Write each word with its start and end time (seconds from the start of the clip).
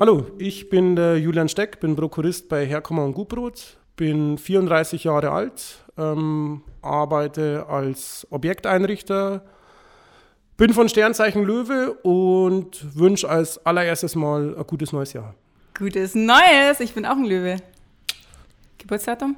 Hallo, 0.00 0.26
ich 0.38 0.70
bin 0.70 0.94
der 0.94 1.18
Julian 1.18 1.48
Steck, 1.48 1.80
bin 1.80 1.96
Prokurist 1.96 2.48
bei 2.48 2.64
Herkommer 2.64 3.04
und 3.04 3.14
Gutbrot, 3.14 3.78
bin 3.96 4.38
34 4.38 5.02
Jahre 5.02 5.32
alt, 5.32 5.78
ähm, 5.96 6.62
arbeite 6.82 7.66
als 7.68 8.24
Objekteinrichter, 8.30 9.42
bin 10.56 10.72
von 10.72 10.88
Sternzeichen 10.88 11.42
Löwe 11.42 11.94
und 12.04 12.96
wünsche 12.96 13.28
als 13.28 13.66
allererstes 13.66 14.14
mal 14.14 14.54
ein 14.56 14.66
gutes 14.68 14.92
neues 14.92 15.14
Jahr. 15.14 15.34
Gutes 15.76 16.14
Neues, 16.14 16.78
ich 16.78 16.94
bin 16.94 17.04
auch 17.04 17.16
ein 17.16 17.24
Löwe. 17.24 17.56
Geburtsdatum? 18.78 19.34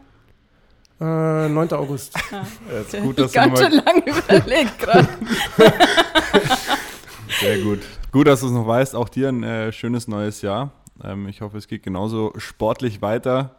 Äh, 1.00 1.48
9. 1.48 1.72
August. 1.72 2.14
Ah, 2.32 2.44
ich 2.92 3.00
gut, 3.00 3.18
dass 3.18 3.32
du 3.32 3.38
ganz 3.38 3.58
schön 3.58 3.72
lange 3.72 4.04
überlegt 4.06 4.78
gerade. 4.78 5.08
sehr 7.40 7.58
gut. 7.60 7.80
Gut, 8.12 8.26
dass 8.26 8.40
du 8.40 8.46
es 8.46 8.52
noch 8.52 8.66
weißt. 8.66 8.96
Auch 8.96 9.08
dir 9.08 9.28
ein 9.28 9.44
äh, 9.44 9.72
schönes 9.72 10.08
neues 10.08 10.42
Jahr. 10.42 10.72
Ähm, 11.04 11.28
ich 11.28 11.42
hoffe, 11.42 11.58
es 11.58 11.68
geht 11.68 11.82
genauso 11.82 12.32
sportlich 12.38 13.02
weiter 13.02 13.54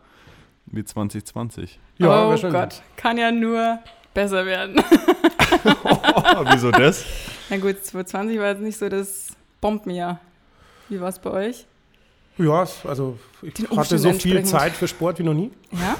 wie 0.66 0.84
2020. 0.84 1.80
Ja, 1.98 2.28
oh. 2.28 2.36
Gott, 2.50 2.82
kann 2.98 3.18
ja 3.18 3.32
nur 3.32 3.80
besser 4.14 4.46
werden. 4.46 4.84
Oh, 5.84 6.46
wieso 6.52 6.72
das? 6.72 7.06
Na 7.50 7.58
gut, 7.58 7.84
2020 7.84 8.40
war 8.40 8.50
jetzt 8.50 8.62
nicht 8.62 8.78
so 8.78 8.90
das 8.90 9.30
Bombenjahr. 9.62 10.20
Wie 10.90 11.00
war 11.00 11.10
es 11.10 11.20
bei 11.20 11.32
euch? 11.32 11.66
Ja, 12.38 12.68
also 12.84 13.18
ich 13.42 13.54
Den 13.54 13.70
hatte 13.78 13.98
so 13.98 14.12
viel. 14.14 14.44
Zeit 14.44 14.74
für 14.74 14.88
Sport 14.88 15.20
wie 15.20 15.24
noch 15.24 15.34
nie. 15.34 15.52
Ja? 15.72 15.96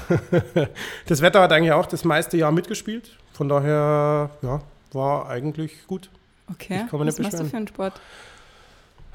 Das 1.06 1.22
Wetter 1.22 1.40
hat 1.40 1.52
eigentlich 1.52 1.72
auch 1.72 1.86
das 1.86 2.04
meiste 2.04 2.36
Jahr 2.36 2.52
mitgespielt. 2.52 3.16
Von 3.32 3.48
daher, 3.48 4.30
ja, 4.42 4.60
war 4.92 5.28
eigentlich 5.28 5.86
gut. 5.86 6.10
Okay. 6.50 6.82
Ich 6.84 6.90
kann 6.90 7.00
mich 7.00 7.08
Was 7.08 7.18
nicht 7.18 7.32
machst 7.32 7.40
du 7.40 7.48
für 7.48 7.56
einen 7.56 7.68
Sport? 7.68 8.00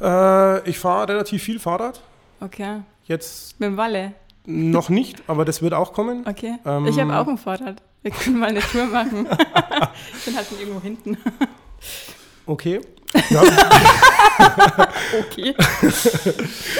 Äh, 0.02 0.70
ich 0.70 0.78
fahre 0.80 1.10
relativ 1.10 1.44
viel 1.44 1.60
Fahrrad. 1.60 2.02
Okay. 2.40 2.82
Jetzt 3.06 3.60
Mit 3.60 3.68
dem 3.70 3.78
Walle. 3.78 4.14
noch 4.46 4.90
nicht, 4.90 5.24
aber 5.28 5.44
das 5.46 5.62
wird 5.62 5.74
auch 5.74 5.94
kommen. 5.94 6.26
Okay. 6.28 6.58
Ähm, 6.66 6.86
ich 6.88 7.00
habe 7.00 7.16
auch 7.18 7.28
ein 7.28 7.38
Fahrrad. 7.38 7.82
Wir 8.04 8.12
können 8.12 8.40
mal 8.40 8.50
eine 8.50 8.60
Tour 8.60 8.86
machen. 8.86 9.28
ich 10.18 10.26
bin 10.26 10.36
halt 10.36 10.46
von 10.48 10.60
irgendwo 10.60 10.82
hinten. 10.82 11.18
Okay. 12.46 12.82
Ja, 13.30 13.42
Okay. 15.20 15.56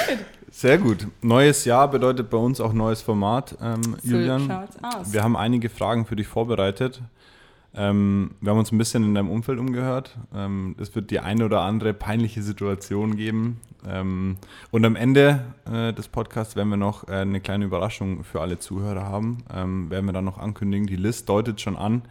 Sehr 0.50 0.78
gut. 0.78 1.06
Neues 1.22 1.64
Jahr 1.64 1.88
bedeutet 1.88 2.30
bei 2.30 2.36
uns 2.36 2.60
auch 2.60 2.72
neues 2.72 3.00
Format, 3.02 3.56
ähm, 3.62 3.96
So 4.02 4.10
Julian. 4.16 4.46
schaut's 4.46 4.76
aus. 4.82 5.12
Wir 5.12 5.22
haben 5.22 5.36
einige 5.36 5.68
Fragen 5.70 6.04
für 6.04 6.16
dich 6.16 6.26
vorbereitet. 6.26 7.00
Ähm, 7.78 8.32
wir 8.40 8.50
haben 8.50 8.58
uns 8.58 8.72
ein 8.72 8.78
bisschen 8.78 9.04
in 9.04 9.14
deinem 9.14 9.30
Umfeld 9.30 9.60
umgehört. 9.60 10.18
Ähm, 10.34 10.74
es 10.80 10.94
wird 10.96 11.12
die 11.12 11.20
eine 11.20 11.44
oder 11.44 11.60
andere 11.60 11.94
peinliche 11.94 12.42
Situation 12.42 13.16
geben. 13.16 13.60
Ähm, 13.86 14.36
und 14.72 14.84
am 14.84 14.96
Ende 14.96 15.44
äh, 15.72 15.92
des 15.92 16.08
Podcasts 16.08 16.56
werden 16.56 16.70
wir 16.70 16.76
noch 16.76 17.06
äh, 17.06 17.12
eine 17.12 17.40
kleine 17.40 17.66
Überraschung 17.66 18.24
für 18.24 18.40
alle 18.40 18.58
Zuhörer 18.58 19.04
haben. 19.04 19.44
Ähm, 19.54 19.90
werden 19.90 20.06
wir 20.06 20.12
dann 20.12 20.24
noch 20.24 20.38
ankündigen. 20.38 20.88
Die 20.88 20.96
List 20.96 21.28
deutet 21.28 21.60
schon 21.60 21.76
an, 21.76 22.02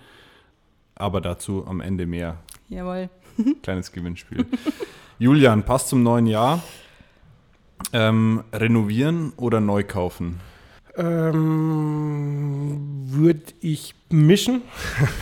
aber 0.96 1.20
dazu 1.20 1.68
am 1.68 1.82
Ende 1.82 2.06
mehr. 2.06 2.38
Jawohl. 2.70 3.10
Kleines 3.62 3.92
Gewinnspiel. 3.92 4.46
Julian, 5.20 5.64
passt 5.64 5.90
zum 5.90 6.02
neuen 6.02 6.28
Jahr. 6.28 6.64
Ähm, 7.92 8.44
renovieren 8.54 9.34
oder 9.36 9.60
neu 9.60 9.84
kaufen? 9.84 10.40
Ähm, 10.98 12.80
würde 13.06 13.54
ich 13.62 13.96
mischen. 14.10 14.62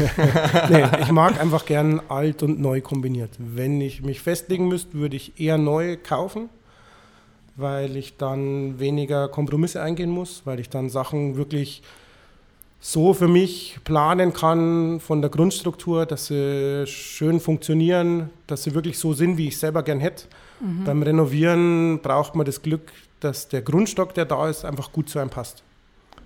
nee, 0.70 0.86
ich 1.02 1.12
mag 1.12 1.40
einfach 1.40 1.66
gern 1.66 2.02
alt 2.08 2.44
und 2.44 2.60
neu 2.60 2.82
kombiniert. 2.82 3.32
Wenn 3.38 3.82
ich 3.82 4.02
mich 4.02 4.22
festlegen 4.22 4.68
müsste, 4.68 4.94
würde 4.94 5.16
ich 5.16 5.40
eher 5.40 5.58
neu 5.58 5.98
kaufen, 5.98 6.50
weil 7.56 7.98
ich 7.98 8.18
dann 8.18 8.80
weniger 8.80 9.28
Kompromisse 9.28 9.82
eingehen 9.82 10.10
muss, 10.10 10.44
weil 10.46 10.60
ich 10.60 10.70
dann 10.70 10.90
Sachen 10.90 11.36
wirklich 11.36 11.82
so 12.80 13.14
für 13.14 13.28
mich 13.28 13.80
planen 13.84 14.32
kann 14.32 15.00
von 15.00 15.22
der 15.22 15.32
Grundstruktur, 15.32 16.06
dass 16.06 16.28
sie 16.28 16.86
schön 16.86 17.40
funktionieren, 17.40 18.30
dass 18.46 18.64
sie 18.64 18.76
wirklich 18.76 19.00
so 19.00 19.14
sind, 19.14 19.38
wie 19.38 19.48
ich 19.48 19.58
selber 19.58 19.82
gern 19.82 20.00
hätte. 20.00 20.26
Beim 20.86 21.04
Renovieren 21.04 22.00
braucht 22.00 22.36
man 22.36 22.46
das 22.46 22.62
Glück, 22.62 22.92
dass 23.26 23.48
der 23.48 23.62
Grundstock, 23.62 24.14
der 24.14 24.26
da 24.26 24.48
ist, 24.48 24.64
einfach 24.64 24.92
gut 24.92 25.10
zu 25.10 25.20
einem 25.20 25.30
passt. 25.30 25.64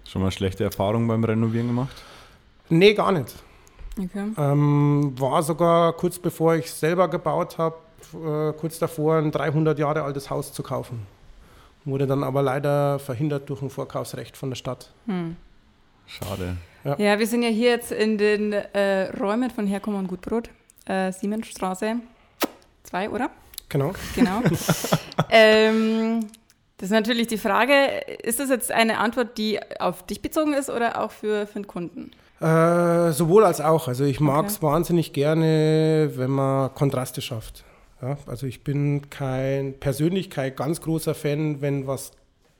Schon 0.05 0.21
mal 0.21 0.31
schlechte 0.31 0.63
Erfahrungen 0.63 1.07
beim 1.07 1.23
Renovieren 1.23 1.67
gemacht? 1.67 1.95
Nee, 2.69 2.93
gar 2.93 3.11
nicht. 3.11 3.33
Okay. 3.97 4.31
Ähm, 4.37 5.13
war 5.17 5.41
sogar 5.43 5.93
kurz 5.93 6.19
bevor 6.19 6.55
ich 6.55 6.71
selber 6.71 7.07
gebaut 7.07 7.57
habe, 7.57 7.75
äh, 8.13 8.53
kurz 8.53 8.79
davor 8.79 9.17
ein 9.17 9.31
300 9.31 9.77
Jahre 9.79 10.03
altes 10.03 10.29
Haus 10.29 10.53
zu 10.53 10.61
kaufen. 10.61 11.05
Wurde 11.85 12.05
dann 12.05 12.23
aber 12.23 12.41
leider 12.41 12.99
verhindert 12.99 13.49
durch 13.49 13.61
ein 13.61 13.69
Vorkaufsrecht 13.69 14.37
von 14.37 14.49
der 14.49 14.55
Stadt. 14.55 14.91
Hm. 15.05 15.35
Schade. 16.05 16.57
Ja, 16.83 17.19
wir 17.19 17.27
sind 17.27 17.43
ja 17.43 17.49
hier 17.49 17.71
jetzt 17.71 17.91
in 17.91 18.17
den 18.17 18.53
äh, 18.53 19.09
Räumen 19.19 19.49
von 19.49 19.67
Herkommen 19.67 19.99
und 19.99 20.07
Gutbrot. 20.07 20.49
Äh, 20.85 21.11
Siemensstraße 21.11 21.97
2, 22.83 23.09
oder? 23.09 23.29
Genau. 23.67 23.93
Genau. 24.15 24.41
ähm, 25.29 26.25
das 26.79 26.87
ist 26.87 26.91
natürlich 26.91 27.27
die 27.27 27.37
Frage, 27.37 27.73
ist 28.23 28.39
das 28.39 28.49
jetzt 28.49 28.71
eine 28.71 28.97
Antwort, 28.97 29.37
die 29.37 29.59
auf 29.79 30.05
dich 30.05 30.21
bezogen 30.21 30.53
ist 30.53 30.69
oder 30.69 31.01
auch 31.03 31.11
für, 31.11 31.45
für 31.45 31.59
den 31.59 31.67
Kunden? 31.67 32.11
Äh, 32.39 33.11
sowohl 33.11 33.43
als 33.43 33.59
auch. 33.61 33.87
Also 33.89 34.05
ich 34.05 34.19
mag 34.21 34.47
es 34.47 34.57
Okay. 34.57 34.65
wahnsinnig 34.65 35.11
gerne, 35.13 36.11
wenn 36.15 36.31
man 36.31 36.73
Kontraste 36.73 37.21
schafft. 37.21 37.65
Ja, 38.01 38.17
also 38.27 38.47
ich 38.47 38.63
bin 38.63 39.09
kein 39.09 39.73
persönlich 39.77 40.29
kein 40.29 40.55
ganz 40.55 40.79
großer 40.79 41.13
Fan, 41.13 41.59
wenn 41.61 41.85
was 41.85 42.11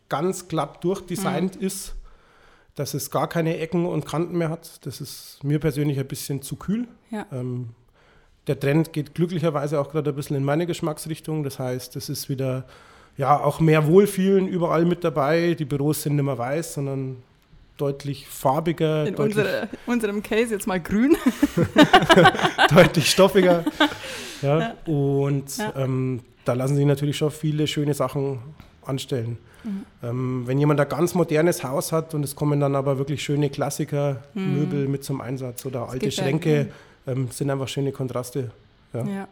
ganz 0.09 0.49
glatt 0.49 0.83
durchdesignt 0.83 1.55
ist, 1.55 1.95
dass 2.75 2.93
es 2.93 3.09
gar 3.09 3.29
keine 3.29 3.57
Ecken 3.57 3.85
und 3.85 4.05
Kanten 4.05 4.37
mehr 4.37 4.49
hat. 4.49 4.85
Das 4.85 4.99
ist 4.99 5.41
mir 5.43 5.59
persönlich 5.59 5.97
ein 5.97 6.07
bisschen 6.07 6.41
zu 6.41 6.57
kühl. 6.57 6.89
Ja. 7.09 7.25
Ähm, 7.31 7.69
der 8.47 8.59
Trend 8.59 8.91
geht 8.91 9.15
glücklicherweise 9.15 9.79
auch 9.79 9.89
gerade 9.91 10.09
ein 10.09 10.15
bisschen 10.15 10.35
in 10.35 10.43
meine 10.43 10.65
Geschmacksrichtung. 10.65 11.43
Das 11.43 11.57
heißt, 11.57 11.95
es 11.95 12.09
ist 12.09 12.27
wieder 12.27 12.65
ja 13.19 13.37
auch 13.39 13.59
mehr 13.59 13.85
Wohlfühlen 13.85 14.47
überall 14.47 14.85
mit 14.85 15.03
dabei. 15.03 15.53
Die 15.53 15.65
Büros 15.65 16.01
sind 16.01 16.15
nicht 16.15 16.23
mehr 16.25 16.37
weiß, 16.37 16.75
sondern 16.75 17.17
deutlich 17.77 18.27
farbiger, 18.27 19.05
In 19.07 19.15
deutlich, 19.15 19.37
unsere, 19.37 19.69
unserem 19.85 20.23
Case 20.23 20.53
jetzt 20.53 20.67
mal 20.67 20.79
grün. 20.79 21.15
deutlich 22.73 23.11
stoffiger. 23.11 23.63
Ja, 24.41 24.73
und 24.85 25.57
Ja. 25.57 25.73
Ähm, 25.75 26.21
da 26.45 26.53
lassen 26.53 26.75
sich 26.77 26.85
natürlich 26.85 27.17
schon 27.17 27.29
viele 27.31 27.67
schöne 27.67 27.93
Sachen 27.93 28.39
anstellen. 28.85 29.37
Mhm. 29.63 29.85
Ähm, 30.01 30.43
wenn 30.45 30.57
jemand 30.57 30.79
ein 30.79 30.87
ganz 30.87 31.13
modernes 31.13 31.63
Haus 31.63 31.91
hat 31.91 32.13
und 32.15 32.23
es 32.23 32.35
kommen 32.35 32.59
dann 32.61 32.75
aber 32.75 32.97
wirklich 32.97 33.21
schöne 33.21 33.49
Klassiker, 33.49 34.23
Mhm. 34.33 34.59
Möbel 34.59 34.87
mit 34.87 35.03
zum 35.03 35.19
Einsatz 35.21 35.65
oder 35.65 35.81
alte 35.89 36.07
gefällt 36.07 36.13
Schränke, 36.13 36.67
ähm, 37.05 37.27
sind 37.31 37.49
einfach 37.49 37.67
schöne 37.67 37.91
Kontraste. 37.91 38.51
Ja. 38.93 39.27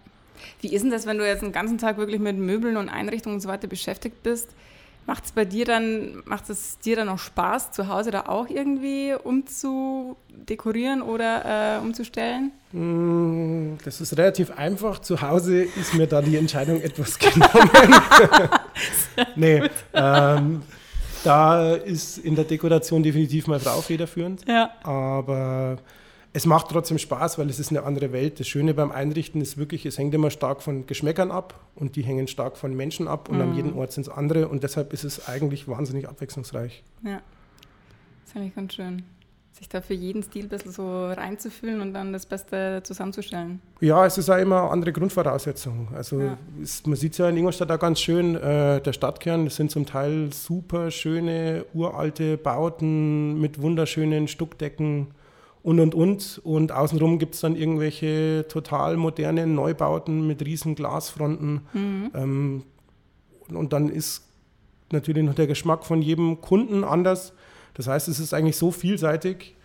Wie 0.62 0.74
ist 0.74 0.82
denn 0.84 0.92
das, 0.92 1.06
wenn 1.06 1.18
du 1.18 1.26
jetzt 1.28 1.42
den 1.42 1.52
ganzen 1.52 1.78
Tag 1.78 1.98
wirklich 1.98 2.20
mit 2.20 2.38
Möbeln 2.38 2.78
und 2.78 2.90
Einrichtungen 2.90 3.36
und 3.36 3.42
so 3.42 3.50
weiter 3.50 3.68
beschäftigt 3.68 4.24
bist? 4.24 4.50
Macht 5.06 5.24
es 5.24 5.32
bei 5.32 5.46
dir 5.46 5.64
dann, 5.64 6.22
macht 6.26 6.50
es 6.50 6.80
dir 6.80 6.98
dann 6.98 7.08
auch 7.08 7.18
Spaß, 7.20 7.72
zu 7.72 7.88
Hause 7.88 8.12
da 8.12 8.24
auch 8.28 8.50
irgendwie 8.50 9.16
umzudekorieren 9.24 11.02
oder 11.02 11.78
äh, 11.78 11.80
umzustellen? 11.80 12.52
Mm, 12.74 13.78
Das 13.86 14.02
ist 14.02 14.18
relativ 14.18 14.52
einfach. 14.52 15.00
Zu 15.00 15.22
Hause 15.22 15.64
ist 15.64 15.94
mir 15.94 16.08
da 16.08 16.22
die 16.22 16.36
Entscheidung 16.36 16.82
etwas 16.82 17.18
genommen. 17.20 17.96
nee, 19.38 19.64
ähm, 19.94 20.62
da 21.24 21.74
ist 21.76 22.18
in 22.18 22.36
der 22.36 22.44
Dekoration 22.46 23.02
definitiv 23.02 23.48
meine 23.48 23.62
Frau 23.62 23.82
federführend. 23.82 24.42
Ja. 24.48 24.72
Aber 24.84 25.78
es 26.38 26.46
macht 26.46 26.70
trotzdem 26.70 27.00
Spaß, 27.00 27.40
weil 27.40 27.50
es 27.50 27.58
ist 27.58 27.72
eine 27.72 27.82
andere 27.82 28.12
Welt. 28.12 28.40
Das 28.40 28.48
Schöne 28.48 28.76
beim 28.76 28.92
Einrichten 28.92 29.42
ist 29.42 29.58
wirklich, 29.58 29.88
es 29.88 29.98
hängt 29.98 30.14
immer 30.14 30.30
stark 30.30 30.62
von 30.62 30.86
Geschmäckern 30.86 31.32
ab 31.32 31.60
und 31.74 31.96
die 31.96 32.04
hängen 32.04 32.28
stark 32.28 32.58
von 32.58 32.76
Menschen 32.76 33.08
ab 33.08 33.28
und 33.28 33.42
an 33.42 33.56
jedem 33.56 33.76
Ort 33.76 33.92
sind 33.92 34.04
es 34.06 34.10
andere 34.10 34.48
und 34.48 34.62
deshalb 34.62 34.94
ist 34.94 35.04
es 35.04 35.28
eigentlich 35.28 35.68
wahnsinnig 35.68 36.08
abwechslungsreich. 36.08 36.84
Ja. 37.04 37.22
Das 38.24 38.34
finde 38.34 38.50
ich 38.50 38.56
ganz 38.56 38.76
schön. 38.76 39.02
Sich 39.52 39.68
da 39.68 39.82
für 39.82 39.96
jeden 39.96 40.22
Stil 40.22 40.44
ein 40.46 40.50
bisschen 40.50 40.72
so 40.72 41.08
reinzufühlen 41.08 41.82
und 41.82 41.96
dann 41.96 42.14
das 42.14 42.28
Beste 42.28 42.82
zusammenzustellen. 42.84 43.60
Ja, 43.82 44.06
es 44.06 44.20
ist 44.20 44.30
auch 44.30 44.38
immer 44.38 44.62
eine 44.62 44.70
andere 44.70 44.94
Grundvoraussetzung. 44.94 45.88
Also 45.96 46.20
Ja. 46.22 46.38
es, 46.62 46.86
man 46.86 46.98
sieht 46.98 47.14
es 47.14 47.18
ja 47.18 47.30
in 47.30 47.38
Ingolstadt 47.38 47.72
auch 47.72 47.80
ganz 47.80 48.00
schön, 48.00 48.36
äh, 48.36 48.80
der 48.80 48.94
Stadtkern, 48.94 49.46
das 49.46 49.56
sind 49.56 49.72
zum 49.72 49.88
Teil 49.88 50.32
super 50.32 50.92
schöne, 50.92 51.66
uralte 51.74 52.38
Bauten 52.38 53.42
mit 53.42 53.60
wunderschönen 53.60 54.28
Stuckdecken 54.28 55.08
und, 55.68 55.82
und, 55.82 55.96
und. 55.96 56.40
Und 56.46 56.72
außenrum 56.72 57.20
gibt 57.20 57.36
es 57.36 57.42
dann 57.42 57.58
irgendwelche 57.58 58.46
total 58.48 58.96
modernen 58.96 59.54
Neubauten 59.54 60.26
mit 60.26 60.46
riesen 60.46 60.76
Glasfronten. 60.76 61.60
Ähm, 62.16 62.64
und, 63.50 63.56
und 63.58 63.74
dann 63.74 63.90
ist 63.90 64.24
natürlich 64.94 65.26
noch 65.26 65.36
der 65.36 65.46
Geschmack 65.46 65.86
von 65.86 66.02
jedem 66.02 66.40
Kunden 66.40 66.86
anders. 66.86 67.34
Das 67.74 67.88
heißt, 67.88 68.08
es 68.08 68.18
ist 68.22 68.34
eigentlich 68.34 68.56
so 68.56 68.72
vielseitig, 68.72 69.56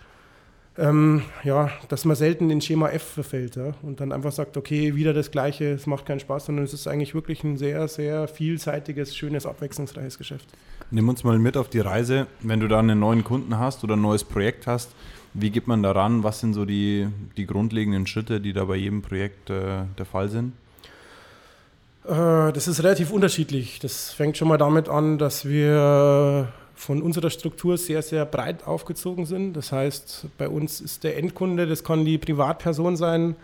ähm, 0.76 1.22
ja, 1.44 1.70
dass 1.88 2.04
man 2.04 2.16
selten 2.16 2.50
in 2.50 2.60
Schema 2.60 2.88
F 2.88 3.04
verfällt 3.04 3.54
ja? 3.54 3.74
und 3.82 4.00
dann 4.00 4.10
einfach 4.10 4.32
sagt, 4.32 4.56
okay, 4.56 4.96
wieder 4.96 5.12
das 5.12 5.30
Gleiche, 5.30 5.66
es 5.66 5.86
macht 5.86 6.04
keinen 6.04 6.18
Spaß, 6.18 6.46
sondern 6.46 6.64
es 6.64 6.74
ist 6.74 6.88
eigentlich 6.88 7.14
wirklich 7.14 7.44
ein 7.44 7.56
sehr, 7.58 7.86
sehr 7.86 8.26
vielseitiges, 8.26 9.14
schönes, 9.14 9.46
abwechslungsreiches 9.46 10.18
Geschäft. 10.18 10.48
Nimm 10.90 11.08
uns 11.08 11.22
mal 11.22 11.38
mit 11.38 11.56
auf 11.56 11.68
die 11.68 11.78
Reise, 11.78 12.26
wenn 12.40 12.58
du 12.58 12.66
da 12.66 12.80
einen 12.80 12.98
neuen 12.98 13.22
Kunden 13.22 13.56
hast 13.56 13.84
oder 13.84 13.94
ein 13.94 14.02
neues 14.02 14.24
Projekt 14.24 14.66
hast. 14.66 14.90
Wie 15.34 15.50
geht 15.50 15.66
man 15.66 15.82
daran? 15.82 16.22
Was 16.22 16.40
sind 16.40 16.54
so 16.54 16.64
die, 16.64 17.08
die 17.36 17.46
grundlegenden 17.46 18.06
Schritte, 18.06 18.40
die 18.40 18.52
da 18.52 18.64
bei 18.64 18.76
jedem 18.76 19.02
Projekt 19.02 19.48
äh, 19.50 19.84
der 19.98 20.04
Fall 20.04 20.28
sind? 20.28 20.52
Äh, 22.04 22.52
das 22.52 22.68
ist 22.68 22.82
relativ 22.82 23.10
unterschiedlich. 23.10 23.78
Das 23.78 24.12
fängt 24.12 24.36
schon 24.36 24.48
mal 24.48 24.58
damit 24.58 24.88
an, 24.88 25.18
dass 25.18 25.48
wir 25.48 26.52
von 26.74 27.00
unserer 27.00 27.30
Struktur 27.30 27.78
sehr, 27.78 28.02
sehr 28.02 28.26
breit 28.26 28.66
aufgezogen 28.66 29.24
sind. 29.24 29.54
Das 29.54 29.72
heißt, 29.72 30.26
bei 30.36 30.48
uns 30.48 30.80
ist 30.80 31.04
der 31.04 31.16
Endkunde, 31.16 31.66
das 31.66 31.84
kann 31.84 32.04
die 32.04 32.18
Privatperson 32.18 32.96
sein, 32.96 33.36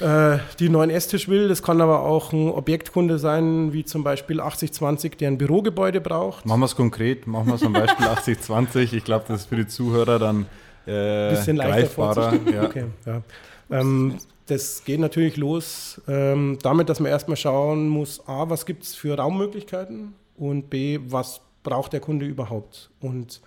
äh, 0.00 0.38
die 0.58 0.64
einen 0.64 0.72
neuen 0.72 0.90
Esstisch 0.90 1.28
will. 1.28 1.48
Das 1.48 1.62
kann 1.62 1.80
aber 1.80 2.00
auch 2.00 2.32
ein 2.32 2.48
Objektkunde 2.48 3.18
sein, 3.18 3.72
wie 3.72 3.84
zum 3.84 4.02
Beispiel 4.02 4.40
8020, 4.40 5.16
der 5.16 5.28
ein 5.28 5.38
Bürogebäude 5.38 6.00
braucht. 6.00 6.44
Machen 6.44 6.60
wir 6.60 6.66
es 6.66 6.76
konkret, 6.76 7.26
machen 7.26 7.46
wir 7.46 7.54
es 7.54 7.62
am 7.62 7.72
Beispiel 7.72 8.06
8020. 8.08 8.92
Ich 8.92 9.04
glaube, 9.04 9.24
das 9.28 9.42
ist 9.42 9.48
für 9.48 9.56
die 9.56 9.68
Zuhörer 9.68 10.18
dann 10.18 10.46
äh, 10.86 11.30
bisschen 11.30 11.56
greifbarer. 11.58 12.34
Ja. 12.52 12.64
Okay, 12.64 12.86
ja. 13.06 13.22
Ähm, 13.70 14.18
das 14.46 14.84
geht 14.84 15.00
natürlich 15.00 15.36
los 15.36 16.00
ähm, 16.08 16.58
damit, 16.62 16.88
dass 16.88 17.00
man 17.00 17.10
erstmal 17.10 17.36
schauen 17.36 17.88
muss, 17.88 18.26
a, 18.26 18.50
was 18.50 18.66
gibt 18.66 18.82
es 18.82 18.94
für 18.94 19.16
Raummöglichkeiten 19.16 20.14
und 20.36 20.68
b, 20.68 20.98
was 21.06 21.40
braucht 21.62 21.92
der 21.92 22.00
Kunde 22.00 22.26
überhaupt? 22.26 22.90
Und 23.00 23.40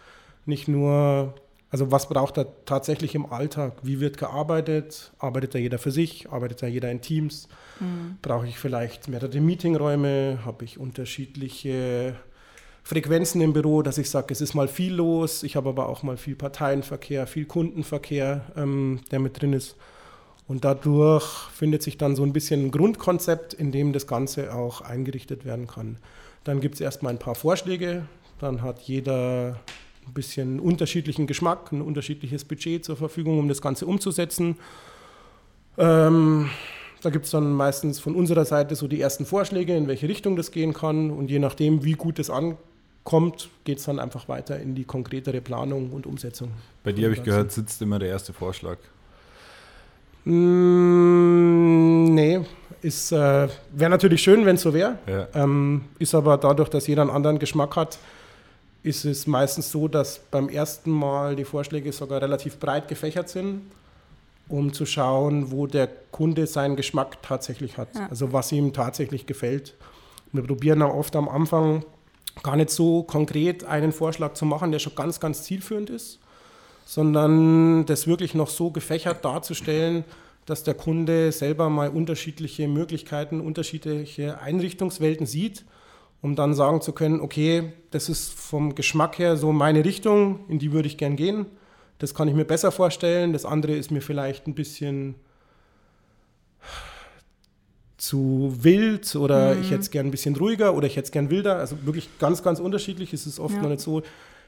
nicht 0.46 0.68
nur, 0.68 1.36
also 1.70 1.92
was 1.92 2.08
braucht 2.08 2.38
er 2.38 2.48
tatsächlich 2.66 3.16
im 3.16 3.26
Alltag? 3.26 3.74
Wie 3.84 4.00
wird 4.00 4.18
gearbeitet? 4.18 5.12
Arbeitet 5.20 5.56
da 5.56 5.60
jeder 5.60 5.80
für 5.80 5.92
sich? 5.92 6.30
Arbeitet 6.30 6.62
da 6.62 6.68
jeder 6.68 6.90
in 6.92 7.02
Teams? 7.02 7.48
Mhm. 7.80 8.18
Brauche 8.22 8.48
ich 8.48 8.58
vielleicht 8.58 9.08
mehrere 9.08 9.40
Meetingräume? 9.42 10.40
Habe 10.46 10.66
ich 10.66 10.80
unterschiedliche 10.80 12.16
Frequenzen 12.88 13.42
im 13.42 13.52
Büro, 13.52 13.82
dass 13.82 13.98
ich 13.98 14.12
sage, 14.12 14.28
es 14.32 14.42
ist 14.42 14.54
mal 14.54 14.68
viel 14.68 14.94
los, 14.94 15.42
ich 15.42 15.56
habe 15.56 15.70
aber 15.70 15.90
auch 15.90 16.04
mal 16.04 16.18
viel 16.18 16.36
Parteienverkehr, 16.36 17.26
viel 17.26 17.46
Kundenverkehr, 17.46 18.46
ähm, 18.56 19.00
der 19.10 19.20
mit 19.20 19.42
drin 19.42 19.54
ist. 19.54 19.76
Und 20.48 20.64
dadurch 20.64 21.26
findet 21.52 21.82
sich 21.82 21.98
dann 21.98 22.16
so 22.16 22.22
ein 22.22 22.32
bisschen 22.32 22.68
ein 22.68 22.72
Grundkonzept, 22.72 23.56
in 23.56 23.72
dem 23.72 23.92
das 23.92 24.06
Ganze 24.06 24.54
auch 24.54 24.82
eingerichtet 24.82 25.46
werden 25.46 25.66
kann. 25.66 25.98
Dann 26.44 26.62
gibt 26.62 26.76
es 26.76 26.82
erstmal 26.82 27.12
ein 27.12 27.18
paar 27.18 27.34
Vorschläge, 27.34 28.06
dann 28.40 28.62
hat 28.62 28.82
jeder 28.82 29.60
ein 30.06 30.14
bisschen 30.14 30.60
unterschiedlichen 30.60 31.26
Geschmack, 31.26 31.72
ein 31.72 31.82
unterschiedliches 31.82 32.46
Budget 32.46 32.86
zur 32.86 32.98
Verfügung, 32.98 33.40
um 33.40 33.50
das 33.50 33.64
Ganze 33.64 33.88
umzusetzen. 33.88 34.58
Ähm, 35.80 36.52
da 37.02 37.10
gibt 37.10 37.26
es 37.26 37.32
dann 37.32 37.52
meistens 37.52 38.00
von 38.00 38.14
unserer 38.14 38.46
Seite 38.46 38.76
so 38.76 38.88
die 38.88 39.02
ersten 39.02 39.26
Vorschläge, 39.26 39.76
in 39.76 39.88
welche 39.88 40.08
Richtung 40.08 40.36
das 40.36 40.52
gehen 40.52 40.76
kann. 40.76 41.10
Und 41.10 41.32
je 41.32 41.40
nachdem, 41.40 41.84
wie 41.84 41.94
gut 41.94 42.20
es 42.20 42.30
ankommt, 42.30 42.60
geht 43.64 43.78
es 43.78 43.86
dann 43.86 44.00
einfach 44.00 44.28
weiter 44.28 44.60
in 44.60 44.76
die 44.76 44.84
konkretere 44.84 45.42
Planung 45.42 45.92
und 45.92 46.08
Umsetzung. 46.08 46.52
Bei 46.84 46.92
dir 46.92 47.06
habe 47.06 47.16
ich 47.16 47.24
gehört, 47.24 47.52
sitzt 47.52 47.82
immer 47.82 48.00
der 48.00 48.10
erste 48.10 48.34
Vorschlag. 48.34 48.78
Mm, 50.26 52.14
nee, 52.16 52.42
ist 52.82 53.12
äh, 53.12 53.48
wäre 53.72 53.92
natürlich 53.92 54.24
schön, 54.24 54.46
wenn 54.46 54.56
es 54.56 54.64
so 54.64 54.74
wäre. 54.74 54.98
Ja. 55.06 55.28
Ähm, 55.36 55.86
ist 56.00 56.16
aber 56.16 56.38
dadurch, 56.38 56.70
dass 56.70 56.88
jeder 56.88 57.04
einen 57.04 57.12
anderen 57.12 57.38
Geschmack 57.38 57.76
hat, 57.76 58.00
ist 58.82 59.06
es 59.06 59.28
meistens 59.28 59.72
so, 59.72 59.88
dass 59.88 60.20
beim 60.20 60.50
ersten 60.50 60.92
Mal 60.92 61.36
die 61.36 61.46
Vorschläge 61.46 61.92
sogar 61.92 62.22
relativ 62.22 62.60
breit 62.60 62.88
gefächert 62.88 63.30
sind, 63.30 63.62
um 64.48 64.74
zu 64.74 64.86
schauen, 64.86 65.52
wo 65.52 65.68
der 65.68 65.90
Kunde 66.12 66.48
seinen 66.48 66.76
Geschmack 66.76 67.22
tatsächlich 67.22 67.78
hat. 67.78 67.90
Ja. 67.96 68.08
Also 68.10 68.34
was 68.34 68.52
ihm 68.52 68.74
tatsächlich 68.74 69.28
gefällt. 69.28 69.76
Wir 70.32 70.44
probieren 70.44 70.82
auch 70.82 70.94
oft 70.94 71.16
am 71.16 71.30
Anfang 71.30 71.84
gar 72.44 72.56
nicht 72.56 72.70
so 72.70 73.04
konkret 73.04 73.64
einen 73.64 73.92
Vorschlag 73.92 74.34
zu 74.34 74.46
machen, 74.46 74.72
der 74.72 74.80
schon 74.80 74.96
ganz, 74.96 75.20
ganz 75.20 75.44
zielführend 75.44 75.90
ist 75.90 76.20
sondern 76.86 77.86
das 77.88 78.08
wirklich 78.08 78.36
noch 78.36 78.50
so 78.50 78.70
gefächert 78.70 79.26
darzustellen, 79.26 80.06
dass 80.46 80.64
der 80.64 80.76
Kunde 80.76 81.32
selber 81.32 81.70
mal 81.70 81.90
unterschiedliche 81.90 82.68
Möglichkeiten, 82.68 83.42
unterschiedliche 83.42 84.40
Einrichtungswelten 84.40 85.26
sieht, 85.26 85.66
um 86.22 86.36
dann 86.36 86.54
sagen 86.54 86.82
zu 86.82 86.94
können, 86.94 87.20
okay, 87.20 87.74
das 87.90 88.08
ist 88.08 88.32
vom 88.32 88.76
Geschmack 88.76 89.18
her 89.18 89.36
so 89.36 89.52
meine 89.52 89.84
Richtung, 89.84 90.46
in 90.48 90.60
die 90.60 90.72
würde 90.72 90.88
ich 90.88 90.98
gern 90.98 91.16
gehen. 91.16 91.48
Das 91.98 92.14
kann 92.14 92.28
ich 92.28 92.36
mir 92.36 92.46
besser 92.46 92.72
vorstellen. 92.72 93.34
Das 93.34 93.46
andere 93.46 93.74
ist 93.74 93.90
mir 93.90 94.02
vielleicht 94.02 94.48
ein 94.48 94.54
bisschen 94.54 95.16
zu 98.06 98.54
wild 98.60 99.16
oder 99.16 99.56
mhm. 99.56 99.62
ich 99.62 99.72
hätte 99.72 99.82
es 99.82 99.92
gern 99.92 100.08
ein 100.08 100.12
bisschen 100.12 100.36
ruhiger 100.36 100.76
oder 100.76 100.88
ich 100.88 100.96
hätte 100.96 101.06
es 101.06 101.12
gern 101.12 101.30
wilder. 101.30 101.58
Also 101.58 101.86
wirklich 101.86 102.10
ganz, 102.20 102.44
ganz 102.44 102.60
unterschiedlich. 102.60 103.14
Es 103.14 103.26
ist 103.26 103.40
oft 103.40 103.56
ja. 103.56 103.62
noch 103.62 103.70
nicht 103.70 103.82
so, 103.82 104.04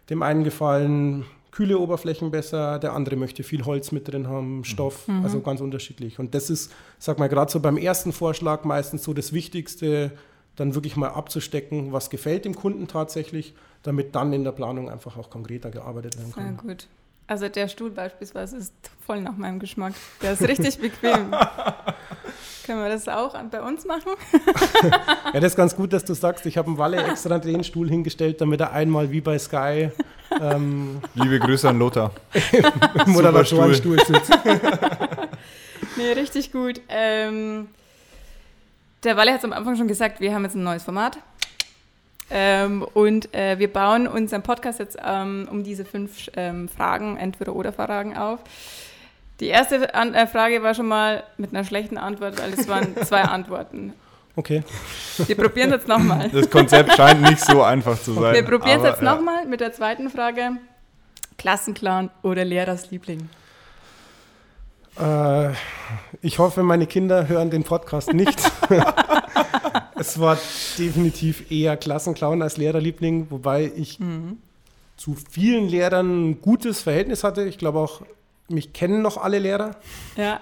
dem 0.10 0.22
einen 0.22 0.44
gefallen 0.44 1.26
kühle 1.52 1.80
Oberflächen 1.80 2.30
besser, 2.30 2.78
der 2.78 2.94
andere 2.94 3.16
möchte 3.16 3.42
viel 3.42 3.66
Holz 3.66 3.92
mit 3.92 4.08
drin 4.08 4.28
haben, 4.28 4.64
Stoff, 4.64 5.08
mhm. 5.08 5.24
also 5.24 5.40
ganz 5.42 5.60
unterschiedlich. 5.60 6.20
Und 6.20 6.36
das 6.36 6.52
ist, 6.52 6.72
sag 7.00 7.18
mal, 7.18 7.30
gerade 7.30 7.52
so 7.52 7.60
beim 7.60 7.78
ersten 7.78 8.14
Vorschlag 8.14 8.64
meistens 8.64 9.04
so 9.04 9.14
das 9.14 9.34
Wichtigste, 9.34 10.12
dann 10.56 10.76
wirklich 10.76 10.96
mal 10.98 11.10
abzustecken, 11.10 11.94
was 11.94 12.12
gefällt 12.12 12.46
dem 12.46 12.54
Kunden 12.54 12.88
tatsächlich, 12.88 13.56
damit 13.82 14.14
dann 14.14 14.34
in 14.34 14.44
der 14.44 14.52
Planung 14.52 14.88
einfach 14.90 15.18
auch 15.18 15.32
konkreter 15.32 15.72
gearbeitet 15.72 16.20
werden 16.20 16.32
kann. 16.32 16.44
Sehr 16.44 16.54
gut. 16.54 16.88
Also 17.26 17.50
der 17.50 17.68
Stuhl 17.68 17.90
beispielsweise 17.90 18.58
ist 18.58 18.74
voll 19.06 19.22
nach 19.22 19.36
meinem 19.36 19.58
Geschmack. 19.60 19.94
Der 20.22 20.34
ist 20.34 20.48
richtig 20.48 20.78
bequem. 20.78 21.34
Können 22.68 22.84
wir 22.84 22.90
das 22.90 23.08
auch 23.08 23.34
bei 23.50 23.62
uns 23.62 23.86
machen? 23.86 24.12
ja, 25.34 25.40
das 25.40 25.54
ist 25.54 25.56
ganz 25.56 25.74
gut, 25.74 25.94
dass 25.94 26.04
du 26.04 26.14
sagst, 26.14 26.46
ich 26.46 26.58
habe 26.58 26.68
einen 26.68 26.78
Walle 26.78 27.02
extra 27.02 27.40
den 27.40 27.64
Stuhl 27.64 27.88
hingestellt, 27.88 28.42
damit 28.42 28.60
er 28.60 28.74
einmal 28.74 29.10
wie 29.10 29.22
bei 29.22 29.40
Sky. 29.40 29.90
Ähm, 30.42 31.00
Liebe 31.14 31.40
Grüße 31.40 31.70
an 31.70 31.80
Lothar. 31.80 32.12
Im 33.06 33.12
Moderatorenstuhl 33.14 33.98
sitzt. 34.04 34.38
nee, 35.96 36.12
richtig 36.12 36.52
gut. 36.52 36.82
Ähm, 36.90 37.70
der 39.06 39.16
Walle 39.16 39.32
hat 39.32 39.40
es 39.40 39.46
am 39.46 39.54
Anfang 39.54 39.78
schon 39.78 39.88
gesagt, 39.88 40.20
wir 40.20 40.34
haben 40.34 40.44
jetzt 40.44 40.56
ein 40.56 40.64
neues 40.64 40.84
Format. 40.84 41.20
Ähm, 42.30 42.86
und 42.94 43.34
äh, 43.34 43.58
wir 43.60 43.72
bauen 43.72 44.10
unseren 44.10 44.44
Podcast 44.44 44.80
jetzt 44.80 44.98
ähm, 45.02 45.48
um 45.50 45.64
diese 45.64 45.86
fünf 45.86 46.30
ähm, 46.36 46.68
Fragen, 46.68 47.16
entweder 47.16 47.56
oder 47.56 47.72
Fragen 47.72 48.18
auf. 48.18 48.42
Die 49.40 49.48
erste 49.48 49.94
An 49.94 50.14
äh, 50.14 50.28
Frage 50.28 50.64
war 50.64 50.74
schon 50.74 50.88
mal 50.88 51.24
mit 51.38 51.54
einer 51.54 51.64
schlechten 51.64 51.98
Antwort, 51.98 52.42
weil 52.42 52.54
es 52.54 52.68
waren 52.68 52.96
zwei 53.04 53.22
Antworten. 53.22 53.94
Okay. 54.36 54.64
Wir 55.18 55.36
probieren 55.36 55.70
es 55.70 55.78
jetzt 55.78 55.88
nochmal. 55.88 56.30
Das 56.30 56.50
Konzept 56.50 56.94
scheint 56.94 57.22
nicht 57.22 57.44
so 57.44 57.64
einfach 57.64 58.00
zu 58.00 58.14
sein. 58.14 58.36
Wir 58.36 58.44
probieren 58.44 58.80
es 58.82 58.86
jetzt 58.86 59.02
ja. 59.02 59.16
nochmal 59.16 59.46
mit 59.46 59.62
der 59.62 59.74
zweiten 59.74 60.10
Frage. 60.10 60.52
Klassenclown 61.38 62.10
oder 62.24 62.46
Lehrersliebling? 62.46 63.30
Äh, 65.00 65.50
ich 66.22 66.40
hoffe, 66.40 66.64
meine 66.64 66.88
Kinder 66.88 67.28
hören 67.28 67.50
den 67.50 67.64
Podcast 67.64 68.14
nicht. 68.14 68.40
es 69.96 70.20
war 70.20 70.38
definitiv 70.78 71.52
eher 71.52 71.78
Klassenclown 71.78 72.42
als 72.42 72.58
Lehrerliebling, 72.58 73.28
wobei 73.30 73.72
ich 73.76 74.00
mhm. 74.00 74.38
zu 74.98 75.16
vielen 75.30 75.68
Lehrern 75.68 76.30
ein 76.30 76.42
gutes 76.42 76.82
Verhältnis 76.82 77.24
hatte. 77.24 77.44
Ich 77.44 77.58
glaube 77.58 77.80
auch, 77.80 78.02
mich 78.50 78.74
kennen 78.74 79.02
noch 79.02 79.18
alle 79.18 79.40
Lehrer. 79.40 79.72
Ja. 80.16 80.40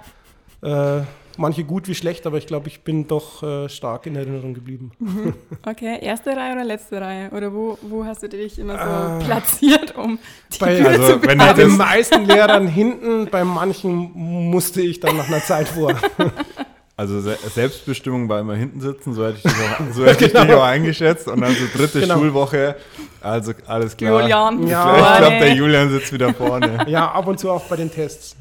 Äh, 0.61 1.03
manche 1.37 1.63
gut 1.63 1.87
wie 1.87 1.95
schlecht, 1.95 2.25
aber 2.25 2.37
ich 2.37 2.47
glaube, 2.47 2.67
ich 2.67 2.81
bin 2.81 3.07
doch 3.07 3.43
äh, 3.43 3.69
stark 3.69 4.05
in 4.05 4.15
Erinnerung 4.15 4.53
geblieben. 4.53 4.91
Mhm. 4.99 5.33
Okay, 5.65 5.99
erste 6.01 6.35
Reihe 6.35 6.53
oder 6.53 6.63
letzte 6.63 7.01
Reihe? 7.01 7.29
Oder 7.31 7.53
wo, 7.53 7.77
wo 7.81 8.05
hast 8.05 8.23
du 8.23 8.29
dich 8.29 8.59
immer 8.59 8.73
so 8.73 9.23
äh, 9.23 9.25
platziert, 9.25 9.95
um 9.95 10.19
die 10.53 10.57
bei, 10.59 10.85
also, 10.85 11.13
zu 11.13 11.19
Bei 11.19 11.53
den 11.53 11.77
meisten 11.77 12.25
Lehrern 12.25 12.67
hinten, 12.67 13.27
bei 13.27 13.43
manchen 13.43 14.11
musste 14.13 14.81
ich 14.81 14.99
dann 14.99 15.17
nach 15.17 15.27
einer 15.27 15.43
Zeit 15.43 15.67
vor. 15.67 15.93
Also 16.97 17.19
Selbstbestimmung 17.19 18.29
war 18.29 18.39
immer 18.39 18.55
hinten 18.55 18.79
sitzen, 18.79 19.13
so 19.13 19.25
hätte 19.25 19.37
ich 19.37 19.43
dich 19.43 19.53
auch, 19.53 19.79
so 19.93 20.05
hätte 20.05 20.29
genau. 20.29 20.41
ich 20.41 20.47
dich 20.47 20.55
auch 20.55 20.63
eingeschätzt. 20.63 21.27
Und 21.27 21.41
dann 21.41 21.53
so 21.53 21.65
dritte 21.77 21.99
genau. 21.99 22.15
Schulwoche, 22.15 22.77
also 23.19 23.51
alles 23.67 23.97
klar. 23.97 24.21
Julian. 24.21 24.65
Ja. 24.65 25.13
Ich 25.13 25.17
glaube, 25.17 25.39
der 25.39 25.53
Julian 25.55 25.89
sitzt 25.89 26.13
wieder 26.13 26.33
vorne. 26.33 26.85
Ja, 26.87 27.11
ab 27.11 27.27
und 27.27 27.37
zu 27.37 27.49
auch 27.51 27.65
bei 27.65 27.75
den 27.75 27.91
Tests. 27.91 28.37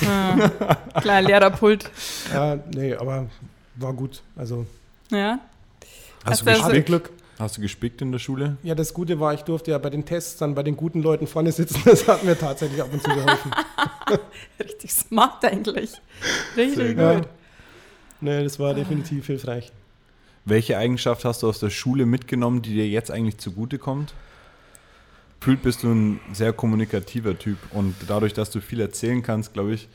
Ja. 0.00 0.50
Klar, 1.00 1.22
Lehrerpult. 1.22 1.90
Ja, 2.32 2.58
nee, 2.74 2.94
aber 2.94 3.26
war 3.76 3.92
gut. 3.92 4.22
Also. 4.34 4.66
Ja. 5.10 5.38
Hast, 6.24 6.44
Hast 6.44 6.46
du 6.46 6.62
gespickt? 6.62 6.86
Glück. 6.86 7.10
Hast 7.38 7.56
du 7.56 7.60
gespickt 7.60 8.02
in 8.02 8.12
der 8.12 8.18
Schule? 8.18 8.56
Ja, 8.62 8.74
das 8.74 8.94
Gute 8.94 9.20
war, 9.20 9.34
ich 9.34 9.42
durfte 9.42 9.70
ja 9.70 9.78
bei 9.78 9.90
den 9.90 10.04
Tests 10.04 10.38
dann 10.38 10.54
bei 10.54 10.62
den 10.62 10.76
guten 10.76 11.02
Leuten 11.02 11.26
vorne 11.26 11.52
sitzen. 11.52 11.80
Das 11.84 12.06
hat 12.08 12.24
mir 12.24 12.36
tatsächlich 12.36 12.80
ab 12.80 12.88
und 12.92 13.02
zu 13.02 13.10
geholfen. 13.10 13.52
Richtig 14.60 14.92
smart 14.92 15.44
eigentlich. 15.44 15.92
Richtig 16.56 16.96
Sehr 16.96 17.14
gut. 17.14 17.28
Nee, 18.22 18.42
das 18.42 18.58
war 18.58 18.72
definitiv 18.72 19.26
hilfreich. 19.26 19.70
Welche 20.44 20.78
Eigenschaft 20.78 21.24
hast 21.24 21.42
du 21.42 21.48
aus 21.48 21.60
der 21.60 21.70
Schule 21.70 22.06
mitgenommen, 22.06 22.62
die 22.62 22.74
dir 22.74 22.88
jetzt 22.88 23.10
eigentlich 23.10 23.38
zugutekommt? 23.38 24.14
gefühlt 25.42 25.62
bist 25.62 25.82
du 25.82 25.90
ein 25.90 26.20
sehr 26.32 26.52
kommunikativer 26.52 27.36
Typ 27.36 27.58
und 27.72 27.96
dadurch, 28.06 28.32
dass 28.32 28.50
du 28.50 28.60
viel 28.60 28.80
erzählen 28.80 29.24
kannst, 29.24 29.52
glaube 29.52 29.74
ich, 29.74 29.88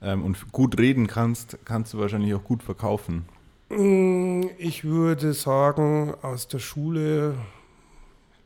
ähm, 0.00 0.22
und 0.22 0.52
gut 0.52 0.78
reden 0.78 1.08
kannst, 1.08 1.58
kannst 1.64 1.92
du 1.92 1.98
wahrscheinlich 1.98 2.32
auch 2.34 2.44
gut 2.44 2.62
verkaufen. 2.62 3.24
Mm, 3.68 4.44
ich 4.58 4.84
würde 4.84 5.32
sagen, 5.32 6.14
aus 6.22 6.46
der 6.46 6.60
Schule 6.60 7.34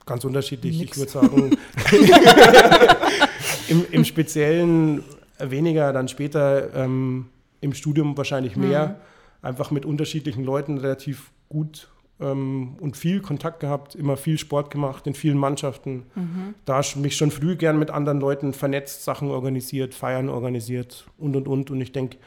ganz 0.06 0.24
unterschiedlich. 0.24 0.78
Nix. 0.78 0.92
Ich 0.92 0.96
würde 0.96 1.12
sagen, 1.12 1.58
im, 3.68 3.84
im, 3.90 4.04
Speziellen 4.06 5.04
weniger, 5.38 5.92
dann 5.92 6.08
später 6.08 6.74
ähm, 6.74 7.26
im 7.60 7.74
Studium 7.74 8.16
wahrscheinlich 8.16 8.56
mehr. 8.56 8.86
Mhm. 8.88 8.94
Einfach 9.42 9.70
mit 9.70 9.84
unterschiedlichen 9.84 10.44
Leuten 10.44 10.78
relativ 10.78 11.30
gut 11.48 11.88
ähm, 12.20 12.76
und 12.80 12.96
viel 12.96 13.20
Kontakt 13.20 13.60
gehabt, 13.60 13.94
immer 13.94 14.16
viel 14.16 14.38
Sport 14.38 14.70
gemacht 14.70 15.06
in 15.06 15.14
vielen 15.14 15.38
Mannschaften. 15.38 16.04
Mhm. 16.14 16.54
Da 16.64 16.82
mich 16.96 17.16
schon 17.16 17.30
früh 17.30 17.56
gern 17.56 17.78
mit 17.78 17.90
anderen 17.90 18.20
Leuten 18.20 18.52
vernetzt, 18.52 19.04
Sachen 19.04 19.30
organisiert, 19.30 19.94
Feiern 19.94 20.28
organisiert 20.28 21.06
und 21.18 21.36
und 21.36 21.48
und. 21.48 21.70
Und 21.70 21.80
ich 21.80 21.92
denke, 21.92 22.18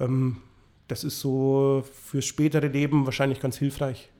ähm, 0.00 0.38
das 0.88 1.04
ist 1.04 1.20
so 1.20 1.84
fürs 1.92 2.24
spätere 2.24 2.66
Leben 2.66 3.06
wahrscheinlich 3.06 3.40
ganz 3.40 3.56
hilfreich 3.56 4.10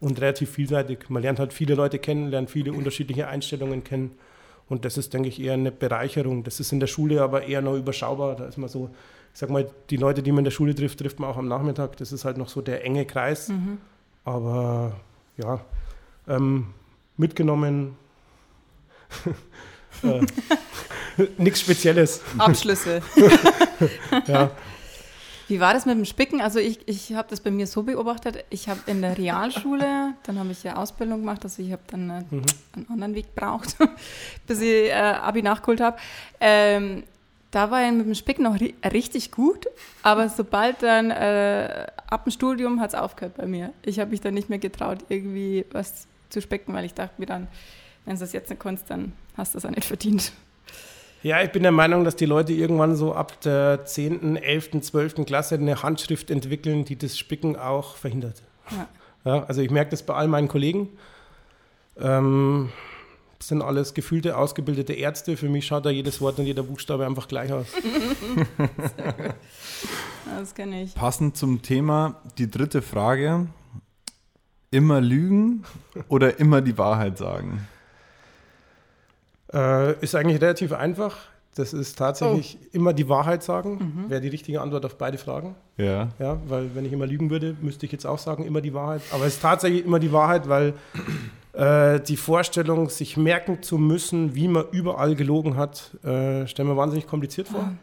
und 0.00 0.20
relativ 0.20 0.50
vielseitig. 0.50 1.08
Man 1.08 1.22
lernt 1.22 1.38
halt 1.38 1.52
viele 1.52 1.74
Leute 1.74 1.98
kennen, 1.98 2.30
lernt 2.30 2.50
viele 2.50 2.72
unterschiedliche 2.72 3.28
Einstellungen 3.28 3.84
kennen. 3.84 4.12
Und 4.68 4.84
das 4.84 4.96
ist, 4.96 5.12
denke 5.12 5.28
ich, 5.28 5.40
eher 5.40 5.54
eine 5.54 5.70
Bereicherung. 5.70 6.42
Das 6.42 6.60
ist 6.60 6.72
in 6.72 6.80
der 6.80 6.86
Schule 6.86 7.22
aber 7.22 7.44
eher 7.44 7.60
noch 7.60 7.74
überschaubar. 7.74 8.36
Da 8.36 8.46
ist 8.46 8.56
man 8.56 8.68
so, 8.68 8.90
ich 9.32 9.38
sag 9.38 9.50
mal, 9.50 9.70
die 9.90 9.96
Leute, 9.96 10.22
die 10.22 10.32
man 10.32 10.38
in 10.38 10.44
der 10.44 10.50
Schule 10.50 10.74
trifft, 10.74 11.00
trifft 11.00 11.20
man 11.20 11.30
auch 11.30 11.36
am 11.36 11.48
Nachmittag. 11.48 11.96
Das 11.98 12.12
ist 12.12 12.24
halt 12.24 12.38
noch 12.38 12.48
so 12.48 12.62
der 12.62 12.84
enge 12.84 13.04
Kreis. 13.04 13.48
Mhm. 13.48 13.78
Aber 14.24 14.96
ja, 15.36 15.60
ähm, 16.28 16.68
mitgenommen. 17.16 17.96
äh, 20.02 20.20
Nichts 21.38 21.60
Spezielles. 21.60 22.22
Abschlüsse. 22.38 23.02
ja. 24.26 24.50
Wie 25.48 25.60
war 25.60 25.74
das 25.74 25.86
mit 25.86 25.96
dem 25.96 26.04
Spicken? 26.04 26.40
Also 26.40 26.58
ich, 26.58 26.80
ich 26.86 27.14
habe 27.14 27.28
das 27.28 27.40
bei 27.40 27.50
mir 27.50 27.66
so 27.66 27.82
beobachtet. 27.82 28.44
Ich 28.50 28.68
habe 28.68 28.80
in 28.86 29.02
der 29.02 29.18
Realschule, 29.18 30.14
dann 30.22 30.38
habe 30.38 30.50
ich 30.52 30.62
ja 30.62 30.76
Ausbildung 30.76 31.20
gemacht, 31.20 31.44
also 31.44 31.62
ich 31.62 31.72
habe 31.72 31.82
dann 31.86 32.10
äh, 32.10 32.22
mhm. 32.30 32.42
einen 32.74 32.86
anderen 32.90 33.14
Weg 33.14 33.34
gebraucht, 33.34 33.76
bis 34.46 34.60
ich 34.60 34.88
äh, 34.88 34.92
Abi 34.92 35.42
nachgeholt 35.42 35.80
habe. 35.80 35.98
Ähm, 36.40 37.04
da 37.50 37.70
war 37.70 37.86
ich 37.86 37.92
mit 37.92 38.06
dem 38.06 38.14
Spicken 38.14 38.42
noch 38.44 38.58
ri 38.58 38.74
richtig 38.84 39.30
gut, 39.30 39.66
aber 40.02 40.28
sobald 40.28 40.82
dann 40.82 41.10
äh, 41.10 41.86
ab 42.08 42.24
dem 42.24 42.32
Studium 42.32 42.80
hat 42.80 42.90
es 42.90 42.94
aufgehört 42.94 43.36
bei 43.36 43.46
mir. 43.46 43.72
Ich 43.82 44.00
habe 44.00 44.10
mich 44.10 44.20
dann 44.20 44.34
nicht 44.34 44.50
mehr 44.50 44.58
getraut, 44.58 45.04
irgendwie 45.08 45.64
was 45.70 46.08
zu 46.30 46.40
specken, 46.40 46.72
weil 46.72 46.84
ich 46.84 46.94
dachte 46.94 47.14
mir 47.18 47.26
dann, 47.26 47.46
wenn 48.06 48.14
du 48.14 48.20
das 48.20 48.32
jetzt 48.32 48.50
nicht 48.50 48.60
kannst, 48.60 48.90
dann 48.90 49.12
hast 49.36 49.54
du 49.54 49.58
es 49.58 49.64
auch 49.64 49.70
nicht 49.70 49.84
verdient. 49.84 50.32
Ja, 51.24 51.42
ich 51.42 51.50
bin 51.52 51.62
der 51.62 51.72
Meinung, 51.72 52.04
dass 52.04 52.16
die 52.16 52.26
Leute 52.26 52.52
irgendwann 52.52 52.96
so 52.96 53.14
ab 53.14 53.40
der 53.40 53.86
10., 53.86 54.36
11., 54.36 54.82
12. 54.82 55.24
Klasse 55.24 55.54
eine 55.54 55.82
Handschrift 55.82 56.30
entwickeln, 56.30 56.84
die 56.84 56.96
das 56.96 57.16
Spicken 57.16 57.56
auch 57.56 57.96
verhindert. 57.96 58.42
Ja. 58.70 58.88
ja 59.24 59.44
also 59.44 59.62
ich 59.62 59.70
merke 59.70 59.90
das 59.90 60.02
bei 60.02 60.12
all 60.12 60.28
meinen 60.28 60.48
Kollegen. 60.48 60.90
Ähm, 61.98 62.68
das 63.38 63.48
sind 63.48 63.62
alles 63.62 63.94
gefühlte, 63.94 64.36
ausgebildete 64.36 64.92
Ärzte. 64.92 65.38
Für 65.38 65.48
mich 65.48 65.66
schaut 65.66 65.86
da 65.86 65.90
jedes 65.90 66.20
Wort 66.20 66.38
und 66.38 66.44
jeder 66.44 66.62
Buchstabe 66.62 67.06
einfach 67.06 67.26
gleich 67.26 67.50
aus. 67.50 67.68
Sehr 68.96 69.12
gut. 69.14 69.34
Das 70.38 70.54
kenne 70.54 70.82
ich. 70.82 70.94
Passend 70.94 71.38
zum 71.38 71.62
Thema 71.62 72.20
die 72.36 72.50
dritte 72.50 72.82
Frage. 72.82 73.46
Immer 74.70 75.00
lügen 75.00 75.64
oder 76.08 76.38
immer 76.38 76.60
die 76.60 76.76
Wahrheit 76.76 77.16
sagen? 77.16 77.66
Äh, 79.54 80.02
ist 80.02 80.14
eigentlich 80.14 80.40
relativ 80.42 80.72
einfach. 80.72 81.16
Das 81.54 81.72
ist 81.72 81.96
tatsächlich 81.96 82.58
oh. 82.60 82.66
immer 82.72 82.92
die 82.92 83.08
Wahrheit 83.08 83.44
sagen, 83.44 83.94
mhm. 84.04 84.10
wäre 84.10 84.20
die 84.20 84.28
richtige 84.28 84.60
Antwort 84.60 84.84
auf 84.84 84.98
beide 84.98 85.18
Fragen. 85.18 85.54
Ja. 85.76 86.08
Ja, 86.18 86.38
weil 86.48 86.74
wenn 86.74 86.84
ich 86.84 86.92
immer 86.92 87.06
lügen 87.06 87.30
würde, 87.30 87.56
müsste 87.62 87.86
ich 87.86 87.92
jetzt 87.92 88.06
auch 88.06 88.18
sagen, 88.18 88.44
immer 88.44 88.60
die 88.60 88.74
Wahrheit. 88.74 89.02
Aber 89.12 89.24
es 89.24 89.34
ist 89.34 89.42
tatsächlich 89.42 89.84
immer 89.84 90.00
die 90.00 90.10
Wahrheit, 90.10 90.48
weil 90.48 90.74
äh, 91.52 92.00
die 92.00 92.16
Vorstellung, 92.16 92.88
sich 92.88 93.16
merken 93.16 93.62
zu 93.62 93.78
müssen, 93.78 94.34
wie 94.34 94.48
man 94.48 94.64
überall 94.72 95.14
gelogen 95.14 95.56
hat, 95.56 95.94
äh, 96.02 96.48
stellen 96.48 96.68
wir 96.68 96.76
wahnsinnig 96.76 97.06
kompliziert 97.06 97.46
vor. 97.46 97.62
Mhm. 97.62 97.78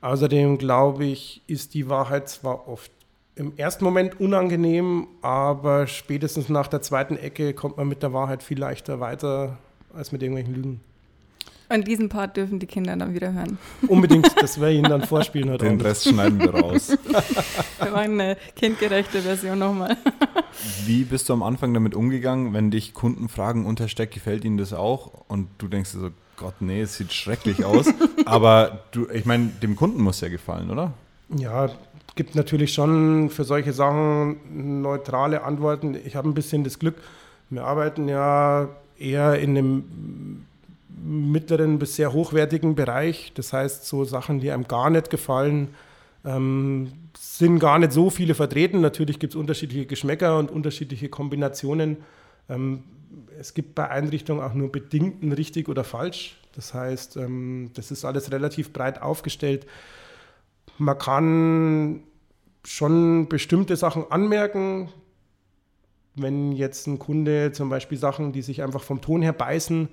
Außerdem 0.00 0.58
glaube 0.58 1.04
ich, 1.04 1.42
ist 1.46 1.74
die 1.74 1.88
Wahrheit 1.88 2.28
zwar 2.28 2.66
oft 2.66 2.90
im 3.34 3.56
ersten 3.56 3.84
Moment 3.84 4.20
unangenehm, 4.20 5.06
aber 5.22 5.86
spätestens 5.86 6.48
nach 6.48 6.68
der 6.68 6.82
zweiten 6.82 7.16
Ecke 7.16 7.54
kommt 7.54 7.76
man 7.76 7.88
mit 7.88 8.02
der 8.02 8.12
Wahrheit 8.12 8.42
viel 8.42 8.58
leichter 8.58 9.00
weiter 9.00 9.58
als 9.94 10.12
mit 10.12 10.22
irgendwelchen 10.22 10.54
Lügen. 10.54 10.80
Und 11.68 11.88
diesen 11.88 12.10
Part 12.10 12.36
dürfen 12.36 12.58
die 12.58 12.66
Kinder 12.66 12.94
dann 12.96 13.14
wieder 13.14 13.32
hören. 13.32 13.56
Unbedingt, 13.88 14.30
das 14.40 14.60
werde 14.60 14.72
ich 14.72 14.78
ihnen 14.80 14.90
dann 14.90 15.02
vorspielen 15.02 15.50
heute 15.50 15.64
Den 15.64 15.80
Rest 15.80 16.06
schneiden 16.06 16.38
wir 16.38 16.54
raus. 16.54 16.90
wir 17.78 17.90
machen 17.90 18.20
eine 18.20 18.36
kindgerechte 18.56 19.22
Version 19.22 19.58
nochmal. 19.58 19.96
Wie 20.84 21.04
bist 21.04 21.30
du 21.30 21.32
am 21.32 21.42
Anfang 21.42 21.72
damit 21.72 21.94
umgegangen, 21.94 22.52
wenn 22.52 22.70
dich 22.70 22.92
Kunden 22.92 23.30
fragen, 23.30 23.64
Untersteck, 23.64 24.10
gefällt 24.10 24.44
ihnen 24.44 24.58
das 24.58 24.74
auch? 24.74 25.12
Und 25.28 25.48
du 25.56 25.68
denkst 25.68 25.92
dir 25.92 26.00
so, 26.00 26.10
Gott, 26.36 26.54
nee, 26.60 26.82
es 26.82 26.98
sieht 26.98 27.12
schrecklich 27.12 27.64
aus. 27.64 27.86
Aber 28.26 28.82
du, 28.90 29.08
ich 29.08 29.24
meine, 29.24 29.46
dem 29.62 29.74
Kunden 29.74 30.02
muss 30.02 30.20
ja 30.20 30.28
gefallen, 30.28 30.70
oder? 30.70 30.92
Ja, 31.34 31.70
gibt 32.16 32.34
natürlich 32.34 32.74
schon 32.74 33.30
für 33.30 33.44
solche 33.44 33.72
Sachen 33.72 34.82
neutrale 34.82 35.42
Antworten. 35.42 35.96
Ich 36.04 36.16
habe 36.16 36.28
ein 36.28 36.34
bisschen 36.34 36.64
das 36.64 36.78
Glück, 36.78 36.96
wir 37.48 37.64
arbeiten 37.64 38.08
ja 38.08 38.68
eher 38.98 39.38
in 39.38 39.50
einem 39.50 40.46
mittleren 41.04 41.78
bis 41.78 41.96
sehr 41.96 42.12
hochwertigen 42.12 42.74
Bereich. 42.74 43.32
Das 43.34 43.52
heißt, 43.52 43.86
so 43.86 44.04
Sachen, 44.04 44.40
die 44.40 44.50
einem 44.50 44.68
gar 44.68 44.90
nicht 44.90 45.10
gefallen, 45.10 45.68
ähm, 46.24 46.92
sind 47.16 47.58
gar 47.58 47.78
nicht 47.78 47.92
so 47.92 48.10
viele 48.10 48.34
vertreten. 48.34 48.80
Natürlich 48.80 49.18
gibt 49.18 49.34
es 49.34 49.36
unterschiedliche 49.36 49.86
Geschmäcker 49.86 50.38
und 50.38 50.50
unterschiedliche 50.50 51.08
Kombinationen. 51.08 51.98
Ähm, 52.48 52.84
es 53.38 53.54
gibt 53.54 53.74
bei 53.74 53.88
Einrichtungen 53.88 54.42
auch 54.42 54.54
nur 54.54 54.70
bedingt 54.70 55.22
ein 55.22 55.32
richtig 55.32 55.68
oder 55.68 55.84
falsch. 55.84 56.38
Das 56.54 56.74
heißt, 56.74 57.16
ähm, 57.16 57.70
das 57.74 57.90
ist 57.90 58.04
alles 58.04 58.30
relativ 58.30 58.72
breit 58.72 59.02
aufgestellt. 59.02 59.66
Man 60.78 60.98
kann 60.98 62.02
schon 62.64 63.28
bestimmte 63.28 63.76
Sachen 63.76 64.04
anmerken, 64.10 64.88
wenn 66.14 66.52
jetzt 66.52 66.86
ein 66.86 66.98
Kunde 66.98 67.52
zum 67.52 67.68
Beispiel 67.68 67.98
Sachen, 67.98 68.32
die 68.32 68.42
sich 68.42 68.62
einfach 68.62 68.82
vom 68.82 69.00
Ton 69.00 69.22
her 69.22 69.32
beißen, 69.32 69.88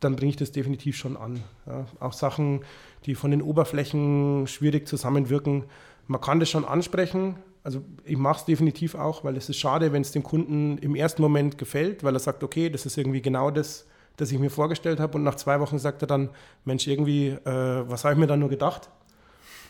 dann 0.00 0.16
bringe 0.16 0.30
ich 0.30 0.36
das 0.36 0.52
definitiv 0.52 0.96
schon 0.96 1.16
an. 1.16 1.42
Ja, 1.66 1.86
auch 2.00 2.12
Sachen, 2.12 2.60
die 3.04 3.14
von 3.14 3.30
den 3.30 3.42
Oberflächen 3.42 4.46
schwierig 4.46 4.86
zusammenwirken. 4.86 5.64
Man 6.06 6.20
kann 6.20 6.40
das 6.40 6.50
schon 6.50 6.64
ansprechen. 6.64 7.36
Also 7.64 7.82
ich 8.04 8.16
mache 8.16 8.38
es 8.38 8.44
definitiv 8.44 8.94
auch, 8.94 9.24
weil 9.24 9.36
es 9.36 9.48
ist 9.48 9.58
schade, 9.58 9.92
wenn 9.92 10.02
es 10.02 10.12
dem 10.12 10.22
Kunden 10.22 10.78
im 10.78 10.94
ersten 10.94 11.20
Moment 11.20 11.58
gefällt, 11.58 12.04
weil 12.04 12.14
er 12.14 12.20
sagt, 12.20 12.44
okay, 12.44 12.70
das 12.70 12.86
ist 12.86 12.96
irgendwie 12.96 13.20
genau 13.20 13.50
das, 13.50 13.86
das 14.16 14.30
ich 14.30 14.38
mir 14.38 14.50
vorgestellt 14.50 15.00
habe. 15.00 15.18
Und 15.18 15.24
nach 15.24 15.34
zwei 15.34 15.58
Wochen 15.58 15.78
sagt 15.78 16.02
er 16.02 16.06
dann, 16.06 16.30
Mensch, 16.64 16.86
irgendwie, 16.86 17.28
äh, 17.28 17.44
was 17.44 18.04
habe 18.04 18.14
ich 18.14 18.20
mir 18.20 18.28
da 18.28 18.36
nur 18.36 18.48
gedacht? 18.48 18.88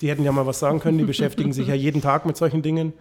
Die 0.00 0.10
hätten 0.10 0.22
ja 0.22 0.30
mal 0.30 0.46
was 0.46 0.58
sagen 0.58 0.78
können, 0.78 0.98
die 0.98 1.04
beschäftigen 1.06 1.52
sich 1.52 1.68
ja 1.68 1.74
jeden 1.74 2.02
Tag 2.02 2.26
mit 2.26 2.36
solchen 2.36 2.62
Dingen. 2.62 2.92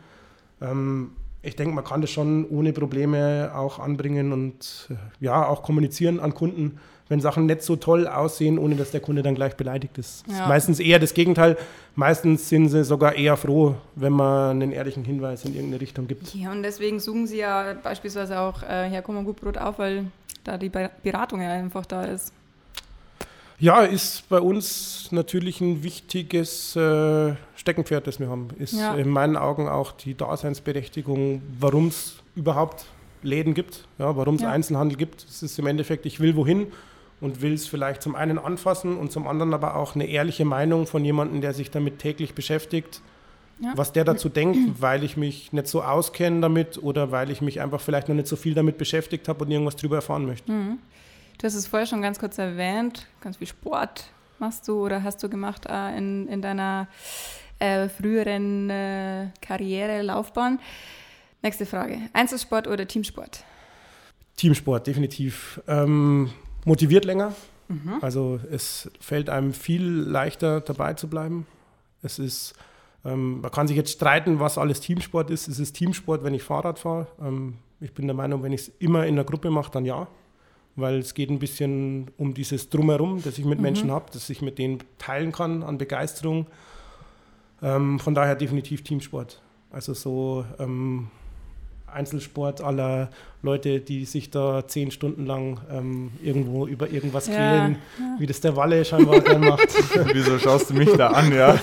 Ähm, 0.62 1.12
ich 1.42 1.56
denke, 1.56 1.74
man 1.74 1.84
kann 1.84 2.02
das 2.02 2.10
schon 2.10 2.46
ohne 2.50 2.74
Probleme 2.74 3.52
auch 3.56 3.80
anbringen 3.80 4.34
und 4.34 4.90
äh, 4.90 4.96
ja, 5.24 5.48
auch 5.48 5.64
kommunizieren 5.64 6.20
an 6.20 6.34
Kunden, 6.34 6.80
wenn 7.10 7.22
Sachen 7.22 7.46
nicht 7.46 7.62
so 7.62 7.76
toll 7.76 8.08
aussehen, 8.08 8.60
ohne 8.60 8.76
dass 8.76 8.92
der 8.92 9.00
Kunde 9.00 9.24
dann 9.24 9.36
gleich 9.36 9.56
beleidigt 9.56 9.98
ist. 9.98 10.26
Ja. 10.28 10.42
ist 10.42 10.48
meistens 10.48 10.80
eher 10.80 11.00
das 11.00 11.14
Gegenteil. 11.14 11.58
Meistens 11.96 12.50
sind 12.50 12.70
sie 12.70 12.84
sogar 12.84 13.16
eher 13.16 13.38
froh, 13.38 13.76
wenn 13.96 14.14
man 14.14 14.62
einen 14.62 14.72
ehrlichen 14.72 15.06
Hinweis 15.06 15.46
in 15.46 15.54
irgendeine 15.54 15.82
Richtung 15.82 16.08
gibt. 16.08 16.34
Ja, 16.36 16.52
und 16.52 16.64
deswegen 16.64 17.00
suchen 17.00 17.28
sie 17.28 17.38
ja 17.38 17.76
beispielsweise 17.82 18.40
auch 18.40 18.62
äh, 18.64 18.90
Herr 18.90 19.02
Kummer 19.02 19.24
gut 19.24 19.40
Brot 19.40 19.58
auf, 19.58 19.80
weil 19.80 20.06
da 20.44 20.58
die 20.58 20.70
Beratung 20.70 21.42
ja 21.42 21.52
einfach 21.52 21.86
da 21.86 22.04
ist. 22.04 22.34
Ja, 23.60 23.82
ist 23.82 24.30
bei 24.30 24.40
uns 24.40 25.12
natürlich 25.12 25.62
ein 25.62 25.82
wichtiges 25.82 26.76
äh, 26.76 27.34
Steckenpferd, 27.56 28.06
das 28.06 28.20
wir 28.20 28.30
haben. 28.30 28.50
Ist 28.60 28.74
ja. 28.74 28.96
in 28.96 29.10
meinen 29.10 29.36
Augen 29.36 29.68
auch 29.68 29.92
die 29.92 30.16
Daseinsberechtigung, 30.16 31.42
warum 31.60 31.88
es 31.88 32.18
überhaupt 32.36 32.86
Läden 33.24 33.56
gibt, 33.56 33.88
ja, 33.98 34.16
warum 34.16 34.36
es 34.36 34.42
ja. 34.42 34.52
Einzelhandel 34.52 34.98
gibt. 34.98 35.26
Es 35.28 35.42
ist 35.42 35.58
im 35.58 35.66
Endeffekt, 35.66 36.06
ich 36.06 36.20
will 36.20 36.36
wohin 36.36 36.68
und 37.20 37.42
will 37.42 37.54
es 37.54 37.68
vielleicht 37.68 38.04
zum 38.04 38.16
einen 38.16 38.38
anfassen 38.38 38.96
und 38.96 39.12
zum 39.12 39.28
anderen 39.28 39.56
aber 39.56 39.76
auch 39.76 39.96
eine 39.96 40.06
ehrliche 40.06 40.46
Meinung 40.46 40.86
von 40.86 41.04
jemandem, 41.04 41.42
der 41.42 41.54
sich 41.54 41.72
damit 41.72 41.98
täglich 41.98 42.36
beschäftigt, 42.36 43.02
ja. 43.60 43.74
was 43.76 43.92
der 43.92 44.06
dazu 44.06 44.30
denkt, 44.30 44.80
weil 44.80 45.04
ich 45.04 45.18
mich 45.18 45.52
nicht 45.52 45.68
so 45.68 45.82
auskenne 45.82 46.42
damit 46.42 46.82
oder 46.82 47.12
weil 47.12 47.32
ich 47.32 47.42
mich 47.42 47.60
einfach 47.60 47.82
vielleicht 47.82 48.08
noch 48.08 48.16
nicht 48.16 48.28
so 48.28 48.36
viel 48.36 48.54
damit 48.54 48.78
beschäftigt 48.78 49.28
habe 49.28 49.46
und 49.46 49.52
irgendwas 49.52 49.76
darüber 49.78 49.96
erfahren 49.96 50.28
möchte. 50.28 50.52
Mhm. 50.52 50.78
Du 51.38 51.46
hast 51.46 51.54
es 51.54 51.68
vorher 51.68 51.86
schon 51.86 52.02
ganz 52.02 52.18
kurz 52.18 52.38
erwähnt, 52.40 53.06
ganz 53.22 53.38
viel 53.38 53.48
Sport 53.48 54.06
machst 54.40 54.68
du 54.68 54.84
oder 54.84 55.04
hast 55.04 55.22
du 55.22 55.30
gemacht 55.30 55.66
äh, 55.68 55.98
in, 55.98 56.28
in 56.28 56.42
deiner 56.42 56.88
äh, 57.60 57.90
früheren 57.90 58.70
äh, 58.70 59.28
Karriere, 59.42 60.02
Laufbahn. 60.02 60.60
Nächste 61.44 61.66
Frage. 61.66 62.00
Einzelsport 62.14 62.68
oder 62.68 62.88
Teamsport? 62.88 63.44
Teamsport, 64.36 64.88
definitiv. 64.88 65.62
Ähm, 65.68 66.32
motiviert 66.66 67.06
länger. 67.06 67.34
Mhm. 67.68 68.00
Also 68.02 68.40
es 68.52 68.90
fällt 69.00 69.30
einem 69.30 69.54
viel 69.54 69.86
leichter 69.86 70.62
dabei 70.62 70.94
zu 70.94 71.08
bleiben. 71.08 71.46
Es 72.02 72.18
ist, 72.18 72.56
ähm, 73.06 73.42
man 73.42 73.52
kann 73.52 73.68
sich 73.68 73.78
jetzt 73.78 73.92
streiten, 73.92 74.40
was 74.40 74.58
alles 74.58 74.82
Teamsport 74.82 75.30
ist. 75.30 75.48
Es 75.48 75.60
ist 75.60 75.74
Teamsport, 75.74 76.24
wenn 76.24 76.34
ich 76.34 76.44
Fahrrad 76.44 76.80
fahre. 76.80 77.08
Ähm, 77.22 77.58
ich 77.80 77.94
bin 77.94 78.08
der 78.08 78.16
Meinung, 78.16 78.42
wenn 78.42 78.54
ich 78.54 78.62
es 78.62 78.68
immer 78.80 79.06
in 79.06 79.16
der 79.16 79.26
Gruppe 79.26 79.52
mache, 79.52 79.72
dann 79.72 79.86
ja. 79.86 80.08
Weil 80.78 81.00
es 81.00 81.14
geht 81.14 81.30
ein 81.30 81.40
bisschen 81.40 82.12
um 82.18 82.34
dieses 82.34 82.70
Drumherum, 82.70 83.22
das 83.22 83.38
ich 83.38 83.46
mit 83.46 83.58
mhm. 83.58 83.64
Menschen 83.64 83.92
habe, 83.92 84.06
das 84.14 84.30
ich 84.30 84.42
mit 84.42 84.58
denen 84.58 84.78
teilen 85.00 85.34
kann 85.34 85.64
an 85.64 85.78
Begeisterung. 85.78 86.46
Ähm, 87.62 88.00
von 88.00 88.14
daher 88.14 88.36
definitiv 88.36 88.84
Teamsport. 88.84 89.42
Also 89.72 89.94
so 89.94 90.46
ähm, 90.60 91.08
Einzelsport 91.92 92.62
aller 92.62 93.10
Leute, 93.42 93.80
die 93.80 94.06
sich 94.06 94.30
da 94.30 94.68
zehn 94.68 94.92
Stunden 94.92 95.26
lang 95.26 95.60
ähm, 95.72 96.12
irgendwo 96.22 96.68
über 96.68 96.90
irgendwas 96.90 97.26
quälen, 97.26 97.78
ja, 98.00 98.20
wie 98.20 98.26
das 98.26 98.42
der 98.42 98.56
Walle 98.56 98.84
scheinbar 98.86 99.22
dann 99.22 99.42
macht. 99.42 99.68
Wieso 100.14 100.38
schaust 100.38 100.70
du 100.70 100.74
mich 100.76 100.92
da 100.94 101.08
an, 101.08 101.34
ja? 101.34 101.58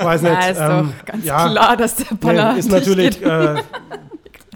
Weiß 0.00 0.22
nicht. 0.22 0.32
Ja, 0.32 0.48
ist 0.48 0.60
ähm, 0.60 0.94
doch 0.98 1.04
ganz 1.04 1.24
ja, 1.24 1.50
klar, 1.50 1.76
dass 1.76 1.96
der 1.96 2.14
Baller 2.14 2.52
nee, 2.54 2.60
ist 2.60 2.70
natürlich 2.70 3.22
äh, 3.22 3.56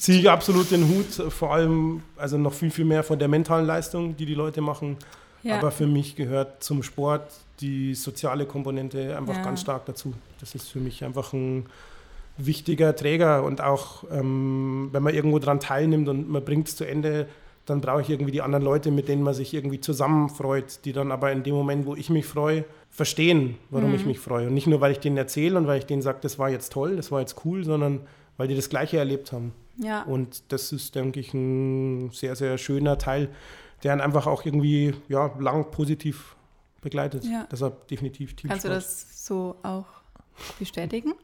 ziehe 0.02 0.18
ich 0.18 0.28
absolut 0.28 0.72
den 0.72 0.88
Hut, 0.88 1.32
vor 1.32 1.54
allem 1.54 2.02
also 2.16 2.36
noch 2.36 2.52
viel 2.52 2.72
viel 2.72 2.84
mehr 2.84 3.04
von 3.04 3.20
der 3.20 3.28
mentalen 3.28 3.64
Leistung, 3.64 4.16
die 4.16 4.26
die 4.26 4.34
Leute 4.34 4.60
machen. 4.60 4.96
Ja. 5.44 5.58
Aber 5.58 5.70
für 5.70 5.86
mich 5.86 6.16
gehört 6.16 6.64
zum 6.64 6.82
Sport 6.82 7.30
die 7.60 7.94
soziale 7.94 8.44
Komponente 8.44 9.16
einfach 9.16 9.42
ganz 9.44 9.60
stark 9.60 9.86
dazu. 9.86 10.12
Das 10.40 10.56
ist 10.56 10.70
für 10.70 10.80
mich 10.80 11.04
einfach 11.04 11.32
ein 11.32 11.66
wichtiger 12.36 12.96
Träger 12.96 13.44
und 13.44 13.60
auch 13.60 14.02
ähm, 14.10 14.88
wenn 14.90 15.04
man 15.04 15.14
irgendwo 15.14 15.38
daran 15.38 15.60
teilnimmt 15.60 16.08
und 16.08 16.28
man 16.28 16.44
bringt 16.44 16.66
es 16.66 16.74
zu 16.74 16.84
Ende, 16.84 17.28
dann 17.64 17.80
brauche 17.80 18.02
ich 18.02 18.10
irgendwie 18.10 18.32
die 18.32 18.42
anderen 18.42 18.64
Leute, 18.64 18.90
mit 18.90 19.06
denen 19.06 19.22
man 19.22 19.34
sich 19.34 19.54
irgendwie 19.54 19.80
zusammenfreut, 19.80 20.80
die 20.84 20.92
dann 20.92 21.12
aber 21.12 21.30
in 21.30 21.44
dem 21.44 21.54
Moment, 21.54 21.86
wo 21.86 21.94
ich 21.94 22.10
mich 22.10 22.26
freue, 22.26 22.64
verstehen, 22.90 23.56
warum 23.70 23.90
mhm. 23.90 23.94
ich 23.94 24.04
mich 24.04 24.18
freue. 24.18 24.48
Und 24.48 24.54
nicht 24.54 24.66
nur, 24.66 24.80
weil 24.80 24.90
ich 24.90 24.98
denen 24.98 25.16
erzähle 25.16 25.58
und 25.58 25.68
weil 25.68 25.78
ich 25.78 25.86
denen 25.86 26.02
sage, 26.02 26.18
das 26.22 26.40
war 26.40 26.50
jetzt 26.50 26.72
toll, 26.72 26.96
das 26.96 27.12
war 27.12 27.20
jetzt 27.20 27.44
cool, 27.44 27.62
sondern 27.62 28.00
weil 28.36 28.48
die 28.48 28.56
das 28.56 28.68
Gleiche 28.68 28.98
erlebt 28.98 29.30
haben. 29.30 29.52
Ja. 29.76 30.02
Und 30.02 30.44
das 30.52 30.72
ist, 30.72 30.94
denke 30.94 31.20
ich, 31.20 31.32
ein 31.34 32.10
sehr, 32.10 32.36
sehr 32.36 32.58
schöner 32.58 32.98
Teil, 32.98 33.30
der 33.82 33.92
einen 33.92 34.00
einfach 34.00 34.26
auch 34.26 34.44
irgendwie 34.44 34.94
ja, 35.08 35.32
lang 35.38 35.70
positiv 35.70 36.36
begleitet. 36.80 37.24
Ja. 37.24 37.46
Deshalb 37.50 37.88
definitiv 37.88 38.34
Teamsport. 38.34 38.50
Kannst 38.50 38.64
du 38.64 38.68
das 38.68 39.26
so 39.26 39.56
auch 39.62 39.86
bestätigen? 40.58 41.14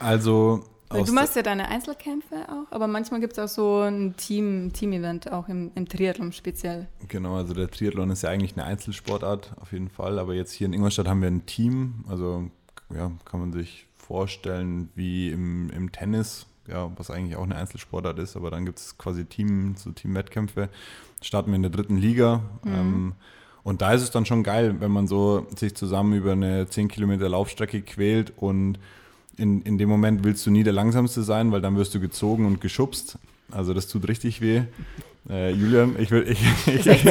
Also. 0.00 0.64
du 0.90 1.12
machst 1.12 1.36
ja 1.36 1.42
deine 1.42 1.68
Einzelkämpfe 1.68 2.48
auch, 2.48 2.70
aber 2.70 2.86
manchmal 2.86 3.20
gibt 3.20 3.34
es 3.34 3.38
auch 3.38 3.48
so 3.48 3.80
ein 3.80 4.16
Team, 4.16 4.72
Team-Event, 4.72 5.32
auch 5.32 5.48
im, 5.48 5.70
im 5.74 5.88
Triathlon 5.88 6.32
speziell. 6.32 6.88
Genau, 7.08 7.36
also 7.36 7.54
der 7.54 7.70
Triathlon 7.70 8.10
ist 8.10 8.22
ja 8.22 8.30
eigentlich 8.30 8.56
eine 8.56 8.64
Einzelsportart 8.64 9.54
auf 9.60 9.72
jeden 9.72 9.88
Fall, 9.88 10.18
aber 10.18 10.34
jetzt 10.34 10.52
hier 10.52 10.66
in 10.66 10.72
Ingolstadt 10.72 11.08
haben 11.08 11.20
wir 11.20 11.28
ein 11.28 11.46
Team, 11.46 12.04
also 12.08 12.50
ja, 12.94 13.10
kann 13.24 13.40
man 13.40 13.52
sich 13.52 13.86
vorstellen 13.96 14.90
wie 14.94 15.30
im, 15.30 15.70
im 15.70 15.90
Tennis, 15.90 16.46
ja, 16.68 16.90
was 16.96 17.10
eigentlich 17.10 17.36
auch 17.36 17.44
eine 17.44 17.56
Einzelsportart 17.56 18.18
ist, 18.18 18.36
aber 18.36 18.50
dann 18.50 18.64
gibt 18.64 18.78
es 18.78 18.98
quasi 18.98 19.24
Team, 19.24 19.74
so 19.76 19.90
Team-Wettkämpfe. 19.90 20.68
Starten 21.22 21.50
wir 21.50 21.56
in 21.56 21.62
der 21.62 21.70
dritten 21.70 21.96
Liga. 21.96 22.42
Mhm. 22.62 22.72
Ähm, 22.74 23.12
und 23.62 23.82
da 23.82 23.92
ist 23.92 24.02
es 24.02 24.10
dann 24.10 24.26
schon 24.26 24.44
geil, 24.44 24.76
wenn 24.78 24.92
man 24.92 25.08
so 25.08 25.46
sich 25.56 25.74
zusammen 25.74 26.12
über 26.12 26.32
eine 26.32 26.68
10 26.68 26.88
Kilometer 26.88 27.28
Laufstrecke 27.28 27.82
quält 27.82 28.32
und 28.36 28.78
in, 29.36 29.62
in 29.62 29.76
dem 29.76 29.88
Moment 29.88 30.24
willst 30.24 30.46
du 30.46 30.50
nie 30.50 30.62
der 30.62 30.72
Langsamste 30.72 31.22
sein, 31.22 31.52
weil 31.52 31.60
dann 31.60 31.76
wirst 31.76 31.94
du 31.94 32.00
gezogen 32.00 32.46
und 32.46 32.60
geschubst. 32.60 33.18
Also 33.50 33.74
das 33.74 33.88
tut 33.88 34.08
richtig 34.08 34.40
weh. 34.40 34.62
Äh, 35.28 35.50
Julian, 35.50 35.96
ich, 35.98 36.10
ich, 36.12 36.38
ich, 36.66 36.86
ich, 36.86 37.02
so? 37.02 37.10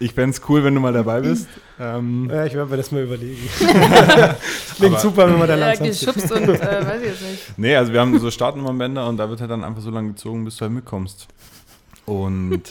ich 0.00 0.14
fände 0.14 0.30
es 0.30 0.40
cool, 0.48 0.64
wenn 0.64 0.74
du 0.74 0.80
mal 0.80 0.92
dabei 0.92 1.20
bist. 1.20 1.46
Ähm, 1.78 2.30
ja, 2.32 2.46
ich 2.46 2.54
werde 2.54 2.70
mir 2.70 2.76
das 2.78 2.90
mal 2.90 3.02
überlegen. 3.02 3.48
klingt 4.76 5.00
super, 5.00 5.28
wenn 5.28 5.38
man 5.38 5.48
da 5.48 5.54
langsam 5.54 5.86
ja, 5.86 5.92
geschubst 5.92 6.32
und 6.32 6.48
äh, 6.48 6.86
weiß 6.86 7.02
ich 7.02 7.08
jetzt 7.08 7.22
nicht. 7.22 7.42
Nee, 7.58 7.76
also 7.76 7.92
wir 7.92 8.00
haben 8.00 8.18
so 8.18 8.30
Startnummernbänder 8.30 9.06
und 9.06 9.18
da 9.18 9.28
wird 9.28 9.40
halt 9.40 9.50
dann 9.50 9.62
einfach 9.62 9.82
so 9.82 9.90
lange 9.90 10.10
gezogen, 10.10 10.44
bis 10.44 10.56
du 10.56 10.62
halt 10.62 10.72
mitkommst. 10.72 11.28
Und 12.06 12.62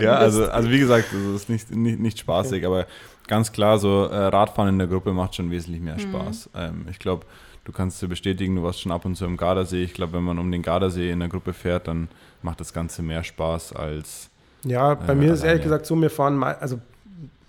ja, 0.00 0.14
also, 0.14 0.48
also 0.48 0.70
wie 0.70 0.78
gesagt, 0.78 1.06
das 1.12 1.42
ist 1.42 1.48
nicht, 1.48 1.70
nicht, 1.70 1.98
nicht 1.98 2.18
spaßig, 2.18 2.64
aber 2.66 2.86
ganz 3.26 3.52
klar, 3.52 3.78
so 3.78 4.04
äh, 4.04 4.16
Radfahren 4.16 4.70
in 4.70 4.78
der 4.78 4.88
Gruppe 4.88 5.12
macht 5.12 5.34
schon 5.34 5.50
wesentlich 5.50 5.80
mehr 5.80 5.94
mhm. 5.94 6.00
Spaß. 6.00 6.50
Mhm. 6.52 6.60
Ähm, 6.60 6.86
ich 6.90 6.98
glaube, 6.98 7.24
du 7.68 7.72
kannst 7.72 8.00
dir 8.00 8.08
bestätigen, 8.08 8.56
du 8.56 8.62
warst 8.62 8.80
schon 8.80 8.90
ab 8.90 9.04
und 9.04 9.14
zu 9.14 9.26
im 9.26 9.36
Gardasee. 9.36 9.84
Ich 9.84 9.92
glaube, 9.92 10.14
wenn 10.14 10.24
man 10.24 10.38
um 10.38 10.50
den 10.50 10.62
Gardasee 10.62 11.10
in 11.10 11.20
der 11.20 11.28
Gruppe 11.28 11.52
fährt, 11.52 11.86
dann 11.86 12.08
macht 12.40 12.60
das 12.60 12.72
Ganze 12.72 13.02
mehr 13.02 13.22
Spaß 13.22 13.74
als. 13.74 14.30
Ja, 14.64 14.94
bei 14.94 15.12
äh, 15.12 15.14
mir 15.14 15.34
ist 15.34 15.44
ehrlich 15.44 15.62
gesagt 15.62 15.84
so, 15.84 15.94
wir 16.00 16.08
fahren, 16.08 16.34
mal, 16.34 16.54
also 16.54 16.80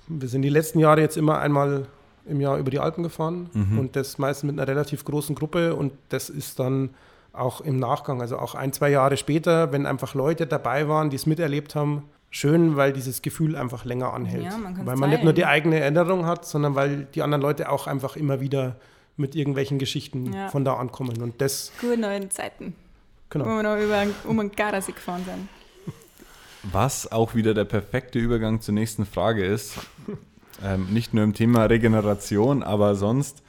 wir 0.07 0.27
sind 0.27 0.41
die 0.41 0.49
letzten 0.49 0.79
Jahre 0.79 0.99
jetzt 0.99 1.15
immer 1.15 1.39
einmal 1.39 1.85
im 2.25 2.41
Jahr 2.41 2.57
über 2.57 2.69
die 2.69 2.79
Alpen 2.79 3.01
gefahren 3.01 3.49
mhm. 3.53 3.79
und 3.79 3.95
das 3.95 4.17
meistens 4.17 4.51
mit 4.51 4.59
einer 4.59 4.67
relativ 4.67 5.05
großen 5.05 5.35
Gruppe 5.35 5.73
und 5.73 5.93
das 6.09 6.29
ist 6.29 6.59
dann 6.59 6.89
auch 7.31 7.61
im 7.61 7.79
Nachgang, 7.79 8.21
also 8.21 8.37
auch 8.37 8.55
ein, 8.55 8.73
zwei 8.73 8.89
Jahre 8.89 9.15
später, 9.15 9.71
wenn 9.71 9.85
einfach 9.85 10.15
Leute 10.15 10.47
dabei 10.47 10.89
waren, 10.89 11.09
die 11.09 11.15
es 11.15 11.25
miterlebt 11.25 11.75
haben, 11.75 12.03
schön, 12.29 12.75
weil 12.75 12.91
dieses 12.91 13.21
Gefühl 13.21 13.55
einfach 13.55 13.85
länger 13.85 14.13
anhält. 14.13 14.43
Ja, 14.43 14.57
man 14.57 14.85
weil 14.85 14.97
man 14.97 15.09
nicht 15.11 15.23
nur 15.23 15.33
die 15.33 15.45
eigene 15.45 15.79
Erinnerung 15.79 16.25
hat, 16.25 16.45
sondern 16.45 16.75
weil 16.75 17.07
die 17.15 17.21
anderen 17.21 17.41
Leute 17.41 17.71
auch 17.71 17.87
einfach 17.87 18.17
immer 18.17 18.41
wieder 18.41 18.75
mit 19.19 19.35
irgendwelchen 19.35 19.77
Geschichten 19.79 20.33
ja. 20.33 20.49
von 20.49 20.65
da 20.65 20.75
ankommen. 20.75 21.21
Und 21.21 21.41
das. 21.41 21.71
Gute 21.79 21.97
neuen 21.97 22.31
Zeiten. 22.31 22.73
Genau. 23.29 23.45
Wo 23.45 23.49
wir 23.49 23.63
noch 23.63 23.77
über, 23.77 24.05
um 24.25 24.37
den 24.37 24.51
Gardasee 24.51 24.93
gefahren 24.93 25.23
sind. 25.25 25.49
Was 26.63 27.11
auch 27.11 27.35
wieder 27.35 27.53
der 27.53 27.65
perfekte 27.65 28.19
Übergang 28.19 28.61
zur 28.61 28.73
nächsten 28.73 29.05
Frage 29.05 29.45
ist. 29.45 29.75
Ähm, 30.63 30.87
nicht 30.91 31.13
nur 31.13 31.23
im 31.23 31.33
Thema 31.33 31.65
Regeneration, 31.65 32.63
aber 32.63 32.95
sonst 32.95 33.43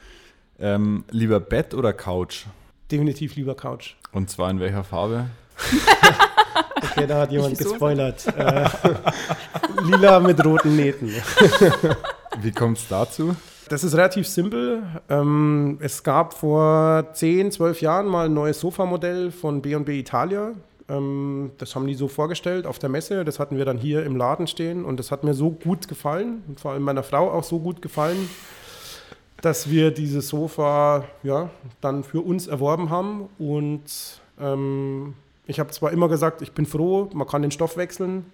ähm, 0.59 1.03
lieber 1.09 1.39
Bett 1.39 1.73
oder 1.73 1.91
Couch? 1.91 2.45
Definitiv 2.89 3.35
lieber 3.35 3.55
Couch. 3.55 3.95
Und 4.13 4.29
zwar 4.29 4.49
in 4.49 4.59
welcher 4.59 4.83
Farbe? 4.83 5.29
Okay, 6.83 7.07
da 7.07 7.21
hat 7.21 7.31
jemand 7.31 7.57
gespoilert. 7.57 8.25
Äh, 8.35 8.67
lila 9.83 10.19
mit 10.19 10.43
roten 10.43 10.75
Nähten. 10.75 11.13
Wie 12.41 12.51
kommt 12.51 12.79
es 12.79 12.87
dazu? 12.87 13.35
Das 13.71 13.85
ist 13.85 13.95
relativ 13.95 14.27
simpel. 14.27 14.83
Ähm, 15.07 15.77
es 15.79 16.03
gab 16.03 16.33
vor 16.33 17.07
10, 17.13 17.51
12 17.51 17.79
Jahren 17.79 18.05
mal 18.05 18.25
ein 18.25 18.33
neues 18.33 18.59
Sofamodell 18.59 19.31
von 19.31 19.61
B&B 19.61 19.97
Italia. 19.97 20.51
Ähm, 20.89 21.51
das 21.57 21.73
haben 21.73 21.87
die 21.87 21.93
so 21.93 22.09
vorgestellt 22.09 22.67
auf 22.67 22.79
der 22.79 22.89
Messe. 22.89 23.23
Das 23.23 23.39
hatten 23.39 23.55
wir 23.55 23.63
dann 23.63 23.77
hier 23.77 24.03
im 24.05 24.17
Laden 24.17 24.47
stehen 24.47 24.83
und 24.83 24.97
das 24.97 25.09
hat 25.09 25.23
mir 25.23 25.33
so 25.33 25.51
gut 25.51 25.87
gefallen 25.87 26.43
und 26.49 26.59
vor 26.59 26.73
allem 26.73 26.83
meiner 26.83 27.01
Frau 27.01 27.31
auch 27.31 27.45
so 27.45 27.59
gut 27.59 27.81
gefallen, 27.81 28.29
dass 29.41 29.69
wir 29.69 29.91
dieses 29.91 30.27
Sofa 30.27 31.05
ja, 31.23 31.49
dann 31.79 32.03
für 32.03 32.19
uns 32.19 32.47
erworben 32.47 32.89
haben 32.89 33.29
und 33.39 34.19
ähm, 34.37 35.13
ich 35.47 35.61
habe 35.61 35.71
zwar 35.71 35.93
immer 35.93 36.09
gesagt, 36.09 36.41
ich 36.41 36.51
bin 36.51 36.65
froh, 36.65 37.09
man 37.13 37.25
kann 37.25 37.41
den 37.41 37.51
Stoff 37.51 37.77
wechseln, 37.77 38.25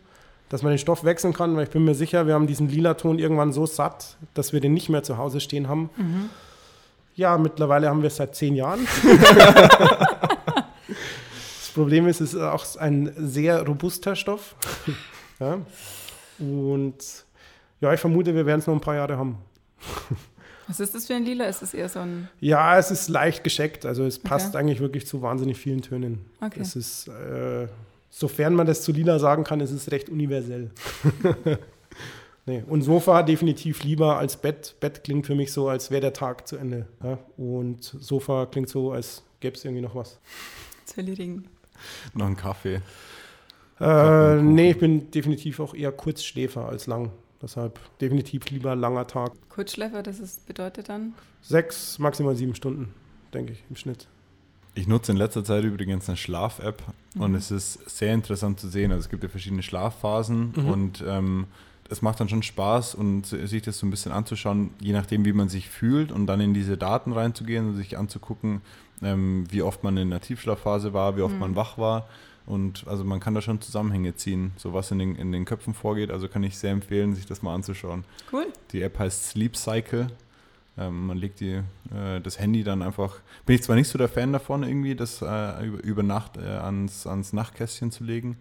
dass 0.50 0.64
man 0.64 0.72
den 0.72 0.80
Stoff 0.80 1.04
wechseln 1.04 1.34
kann, 1.34 1.56
weil 1.56 1.66
ich 1.66 1.70
bin 1.70 1.84
mir 1.84 1.96
sicher, 1.96 2.26
wir 2.28 2.34
haben 2.34 2.48
diesen 2.48 2.70
lila 2.70 2.94
Ton 2.94 3.20
irgendwann 3.20 3.52
so 3.52 3.66
satt, 3.66 4.18
dass 4.34 4.54
wir 4.54 4.62
den 4.62 4.74
nicht 4.74 4.90
mehr 4.90 5.04
zu 5.04 5.18
Hause 5.18 5.40
stehen 5.40 5.68
haben. 5.68 5.90
Mhm. 5.98 6.30
Ja, 7.16 7.38
mittlerweile 7.38 7.90
haben 7.90 8.02
wir 8.02 8.08
es 8.08 8.18
seit 8.18 8.36
zehn 8.36 8.56
Jahren. 8.56 8.88
das 10.88 11.72
Problem 11.74 12.08
ist, 12.08 12.22
es 12.22 12.34
ist 12.34 12.40
auch 12.40 12.64
ein 12.78 13.12
sehr 13.18 13.66
robuster 13.66 14.16
Stoff. 14.16 14.56
ja. 15.40 15.60
Und 16.40 16.96
ja, 17.82 17.94
ich 17.94 18.00
vermute, 18.00 18.36
wir 18.36 18.46
werden 18.46 18.60
es 18.60 18.68
noch 18.68 18.76
ein 18.76 18.82
paar 18.82 18.96
Jahre 18.96 19.18
haben. 19.18 19.40
Was 20.68 20.80
ist 20.80 20.94
das 20.94 21.08
für 21.08 21.16
ein 21.16 21.24
Lila? 21.24 21.46
Ist 21.46 21.62
es 21.62 21.74
eher 21.74 21.88
so 21.90 22.00
ein. 22.00 22.30
Ja, 22.40 22.78
es 22.78 22.92
ist 22.92 23.08
leicht 23.10 23.44
gescheckt. 23.44 23.86
Also 23.86 24.04
es 24.06 24.20
passt 24.20 24.50
okay. 24.50 24.58
eigentlich 24.58 24.80
wirklich 24.80 25.08
zu 25.08 25.22
wahnsinnig 25.22 25.58
vielen 25.58 25.82
Tönen. 25.82 26.26
Okay. 26.42 26.60
Es 26.60 26.76
ist, 26.76 27.08
äh, 27.08 27.68
sofern 28.18 28.56
man 28.56 28.66
das 28.66 28.82
zu 28.82 28.92
Lila 28.92 29.20
sagen 29.20 29.44
kann, 29.44 29.60
ist 29.60 29.72
es 29.72 29.92
recht 29.92 30.10
universell. 30.10 30.72
nee. 32.48 32.64
Und 32.68 32.82
Sofa 32.82 33.22
definitiv 33.22 33.84
lieber 33.84 34.18
als 34.18 34.38
Bett. 34.38 34.76
Bett 34.80 35.04
klingt 35.04 35.28
für 35.28 35.36
mich 35.36 35.52
so, 35.52 35.70
als 35.70 35.92
wäre 35.92 36.02
der 36.02 36.14
Tag 36.14 36.48
zu 36.48 36.58
Ende. 36.58 36.88
Ja? 37.04 37.20
Und 37.38 37.84
Sofa 37.84 38.48
klingt 38.48 38.70
so, 38.70 38.92
als 38.92 39.24
gäbe 39.40 39.56
es 39.56 39.64
irgendwie 39.64 39.84
noch 39.84 39.94
was. 39.94 40.20
Zwilling. 40.86 41.44
Noch 42.16 42.26
ein 42.26 42.36
Kaffee. 42.36 42.82
Äh, 43.80 44.42
nee, 44.42 44.72
ich 44.72 44.80
bin 44.80 45.12
definitiv 45.12 45.60
auch 45.60 45.76
eher 45.76 45.92
Kurzschläfer 45.92 46.68
als 46.68 46.88
lang. 46.88 47.12
Deshalb 47.40 47.80
definitiv 48.00 48.50
lieber 48.50 48.76
langer 48.76 49.06
Tag. 49.06 49.34
Kurzschläfer, 49.50 50.02
das 50.02 50.20
ist, 50.20 50.48
bedeutet 50.48 50.90
dann? 50.90 51.14
Sechs, 51.44 52.00
maximal 52.00 52.36
sieben 52.36 52.56
Stunden, 52.56 52.92
denke 53.32 53.54
ich, 53.54 53.64
im 53.70 53.76
Schnitt. 53.76 54.08
Ich 54.78 54.88
nutze 54.88 55.12
in 55.12 55.18
letzter 55.18 55.44
Zeit 55.44 55.64
übrigens 55.64 56.08
eine 56.08 56.18
Schlaf-App 56.18 56.84
mhm. 57.16 57.22
und 57.22 57.36
es 57.36 57.50
ist 57.50 57.90
sehr 57.90 58.14
interessant 58.14 58.60
zu 58.60 58.68
sehen. 58.68 58.92
Also 58.92 59.06
es 59.06 59.10
gibt 59.10 59.24
ja 59.24 59.30
verschiedene 59.30 59.64
Schlafphasen 59.64 60.54
mhm. 60.56 60.70
und 60.70 61.04
ähm, 61.06 61.48
es 61.90 62.04
macht 62.04 62.20
dann 62.20 62.30
schon 62.30 62.44
Spaß 62.44 62.94
und 62.94 63.26
sich 63.26 63.64
das 63.64 63.80
so 63.80 63.88
ein 63.88 63.90
bisschen 63.90 64.12
anzuschauen, 64.12 64.70
je 64.80 64.94
nachdem, 64.94 65.26
wie 65.26 65.34
man 65.34 65.50
sich 65.50 65.68
fühlt 65.68 66.12
und 66.12 66.28
dann 66.28 66.42
in 66.42 66.54
diese 66.54 66.78
Daten 66.78 67.12
reinzugehen 67.12 67.70
und 67.70 67.76
sich 67.76 67.98
anzugucken, 67.98 68.62
ähm, 69.02 69.46
wie 69.50 69.64
oft 69.64 69.84
man 69.84 69.98
in 69.98 70.12
der 70.12 70.22
Tiefschlafphase 70.22 70.94
war, 70.94 71.18
wie 71.18 71.22
oft 71.22 71.34
mhm. 71.34 71.40
man 71.40 71.56
wach 71.56 71.80
war 71.80 72.08
Und 72.46 72.86
also 72.88 73.04
man 73.04 73.20
kann 73.20 73.34
da 73.34 73.42
schon 73.42 73.60
Zusammenhänge 73.62 74.16
ziehen, 74.16 74.52
so 74.58 74.74
was 74.74 74.92
in 74.92 75.00
den, 75.00 75.16
in 75.16 75.32
den 75.32 75.46
Köpfen 75.46 75.74
vorgeht. 75.74 76.12
Also 76.12 76.28
kann 76.28 76.44
ich 76.44 76.58
sehr 76.58 76.72
empfehlen, 76.72 77.16
sich 77.16 77.26
das 77.26 77.42
mal 77.42 77.56
anzuschauen. 77.56 78.06
Cool. 78.32 78.46
Die 78.72 78.82
App 78.84 79.00
heißt 79.00 79.30
Sleep 79.30 79.56
Cycle. 79.58 80.08
Ähm, 80.78 81.08
man 81.08 81.18
legt 81.18 81.40
die, 81.40 81.62
äh, 81.94 82.22
das 82.22 82.40
Handy 82.40 82.64
dann 82.64 82.82
einfach. 82.82 83.20
Bin 83.46 83.56
ich 83.56 83.64
zwar 83.64 83.76
nicht 83.76 83.88
so 83.88 83.98
der 83.98 84.10
Fan 84.10 84.34
davon, 84.34 84.64
irgendwie 84.64 84.96
das 84.96 85.22
äh, 85.22 85.66
über, 85.66 85.84
über 85.84 86.04
Nacht 86.04 86.38
äh, 86.38 86.42
ans, 86.42 87.08
ans 87.08 87.34
Nachtkästchen 87.34 87.92
zu 87.92 88.04
legen, 88.04 88.38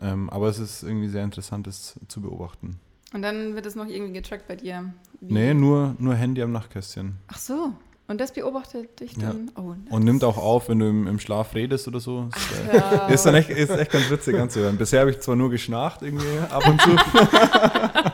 ähm, 0.00 0.30
aber 0.30 0.48
es 0.48 0.58
ist 0.58 0.82
irgendwie 0.82 1.08
sehr 1.08 1.24
interessant, 1.24 1.66
das 1.66 1.98
zu 2.08 2.20
beobachten. 2.20 2.78
Und 3.12 3.22
dann 3.22 3.54
wird 3.54 3.66
es 3.66 3.76
noch 3.76 3.86
irgendwie 3.86 4.14
getrackt 4.14 4.48
bei 4.48 4.56
dir? 4.56 4.92
Wie? 5.20 5.32
Nee, 5.32 5.54
nur, 5.54 5.94
nur 5.98 6.14
Handy 6.14 6.42
am 6.42 6.52
Nachtkästchen. 6.52 7.16
Ach 7.28 7.38
so. 7.38 7.72
Und 8.06 8.20
das 8.20 8.32
beobachtet 8.32 9.00
dich 9.00 9.14
dann? 9.14 9.50
Ja. 9.56 9.62
Oh, 9.62 9.74
Und 9.88 10.04
nimmt 10.04 10.24
auch 10.24 10.36
auf, 10.36 10.68
wenn 10.68 10.78
du 10.78 10.88
im, 10.88 11.06
im 11.06 11.18
Schlaf 11.18 11.54
redest 11.54 11.88
oder 11.88 12.00
so. 12.00 12.28
Ist, 12.36 12.68
äh, 12.68 12.76
ja. 12.76 13.06
ist 13.06 13.24
dann 13.24 13.34
echt, 13.34 13.48
ist 13.48 13.70
echt 13.70 13.92
ganz 13.92 14.10
witzig 14.10 14.38
anzuhören. 14.38 14.76
Bisher 14.76 15.00
habe 15.00 15.10
ich 15.10 15.20
zwar 15.20 15.36
nur 15.36 15.48
geschnarcht 15.48 16.02
irgendwie 16.02 16.38
ab 16.50 16.68
und 16.68 16.80
zu. 16.82 16.90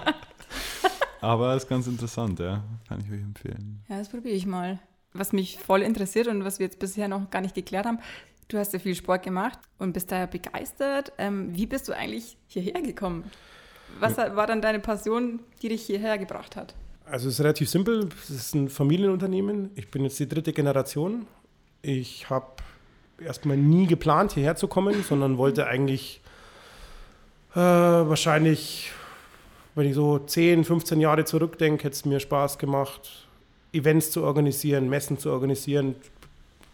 aber 1.20 1.54
ist 1.54 1.68
ganz 1.68 1.86
interessant, 1.86 2.38
ja. 2.38 2.62
Kann 2.88 3.00
ich 3.00 3.10
euch 3.10 3.20
empfehlen. 3.20 3.82
Ja, 3.88 3.98
das 3.98 4.08
probiere 4.08 4.34
ich 4.34 4.46
mal. 4.46 4.78
Was 5.12 5.32
mich 5.32 5.58
voll 5.58 5.82
interessiert 5.82 6.28
und 6.28 6.44
was 6.44 6.58
wir 6.58 6.66
jetzt 6.66 6.78
bisher 6.78 7.08
noch 7.08 7.30
gar 7.30 7.40
nicht 7.40 7.54
geklärt 7.54 7.86
haben, 7.86 7.98
du 8.48 8.58
hast 8.58 8.72
ja 8.72 8.78
viel 8.78 8.94
Sport 8.94 9.22
gemacht 9.22 9.58
und 9.78 9.92
bist 9.92 10.12
da 10.12 10.18
ja 10.18 10.26
begeistert. 10.26 11.12
Ähm, 11.18 11.54
wie 11.54 11.66
bist 11.66 11.88
du 11.88 11.96
eigentlich 11.96 12.36
hierher 12.46 12.80
gekommen? 12.82 13.24
Was 13.98 14.16
war 14.18 14.46
dann 14.46 14.62
deine 14.62 14.78
Passion, 14.78 15.40
die 15.62 15.68
dich 15.68 15.82
hierher 15.82 16.16
gebracht 16.16 16.54
hat? 16.54 16.74
Also 17.04 17.28
es 17.28 17.34
ist 17.34 17.40
relativ 17.40 17.68
simpel. 17.68 18.08
Es 18.22 18.30
ist 18.30 18.54
ein 18.54 18.68
Familienunternehmen. 18.68 19.70
Ich 19.74 19.90
bin 19.90 20.04
jetzt 20.04 20.18
die 20.20 20.28
dritte 20.28 20.52
Generation. 20.52 21.26
Ich 21.82 22.30
habe 22.30 22.46
erstmal 23.18 23.56
nie 23.56 23.86
geplant, 23.86 24.32
hierher 24.32 24.54
zu 24.54 24.68
kommen, 24.68 25.02
sondern 25.02 25.38
wollte 25.38 25.66
eigentlich 25.66 26.20
äh, 27.54 27.58
wahrscheinlich, 27.58 28.92
wenn 29.74 29.86
ich 29.86 29.94
so 29.94 30.18
10, 30.18 30.64
15 30.64 31.00
Jahre 31.00 31.24
zurückdenke, 31.24 31.84
hätte 31.84 31.94
es 31.94 32.04
mir 32.04 32.20
Spaß 32.20 32.58
gemacht, 32.58 33.26
Events 33.72 34.10
zu 34.10 34.24
organisieren, 34.24 34.88
Messen 34.88 35.18
zu 35.18 35.30
organisieren. 35.30 35.94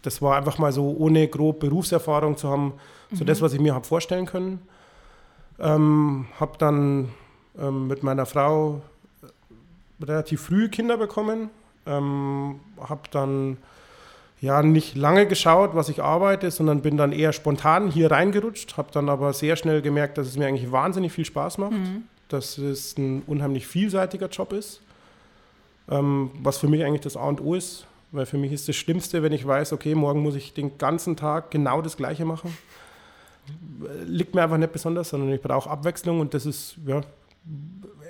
Das 0.01 0.21
war 0.21 0.37
einfach 0.37 0.57
mal 0.57 0.71
so, 0.71 0.95
ohne 0.97 1.27
grob 1.27 1.59
Berufserfahrung 1.59 2.37
zu 2.37 2.49
haben, 2.49 2.73
so 3.11 3.23
das, 3.23 3.41
was 3.41 3.53
ich 3.53 3.59
mir 3.59 3.73
habe 3.73 3.85
vorstellen 3.85 4.25
können. 4.25 4.61
Ähm, 5.59 6.27
habe 6.39 6.57
dann 6.57 7.09
ähm, 7.57 7.87
mit 7.87 8.03
meiner 8.03 8.25
Frau 8.25 8.81
relativ 10.01 10.41
früh 10.41 10.69
Kinder 10.69 10.97
bekommen. 10.97 11.49
Ähm, 11.85 12.59
habe 12.79 13.01
dann 13.11 13.57
ja 14.39 14.61
nicht 14.61 14.95
lange 14.95 15.25
geschaut, 15.25 15.71
was 15.73 15.89
ich 15.89 16.03
arbeite, 16.03 16.51
sondern 16.51 16.81
bin 16.81 16.97
dann 16.97 17.11
eher 17.11 17.33
spontan 17.33 17.89
hier 17.89 18.11
reingerutscht. 18.11 18.77
Habe 18.77 18.89
dann 18.91 19.09
aber 19.09 19.33
sehr 19.33 19.55
schnell 19.55 19.81
gemerkt, 19.81 20.17
dass 20.17 20.27
es 20.27 20.37
mir 20.37 20.47
eigentlich 20.47 20.71
wahnsinnig 20.71 21.11
viel 21.11 21.25
Spaß 21.25 21.57
macht, 21.57 21.73
dass 22.29 22.57
es 22.57 22.97
ein 22.97 23.23
unheimlich 23.27 23.67
vielseitiger 23.67 24.27
Job 24.27 24.53
ist, 24.53 24.81
ähm, 25.89 26.31
was 26.41 26.57
für 26.57 26.67
mich 26.67 26.83
eigentlich 26.83 27.01
das 27.01 27.17
A 27.17 27.27
und 27.27 27.41
O 27.41 27.55
ist. 27.55 27.85
Weil 28.11 28.25
für 28.25 28.37
mich 28.37 28.53
ist 28.53 28.67
das 28.69 28.75
Schlimmste, 28.75 29.21
wenn 29.21 29.33
ich 29.33 29.45
weiß, 29.45 29.73
okay, 29.73 29.93
morgen 29.93 30.21
muss 30.21 30.35
ich 30.35 30.53
den 30.53 30.77
ganzen 30.77 31.17
Tag 31.17 31.51
genau 31.51 31.81
das 31.81 31.97
Gleiche 31.97 32.23
machen. 32.23 32.57
Liegt 34.05 34.33
mir 34.33 34.43
einfach 34.43 34.57
nicht 34.57 34.71
besonders, 34.71 35.09
sondern 35.09 35.29
ich 35.33 35.41
brauche 35.41 35.69
Abwechslung 35.69 36.21
und 36.21 36.33
das 36.33 36.45
ist 36.45 36.77
ja, 36.85 37.01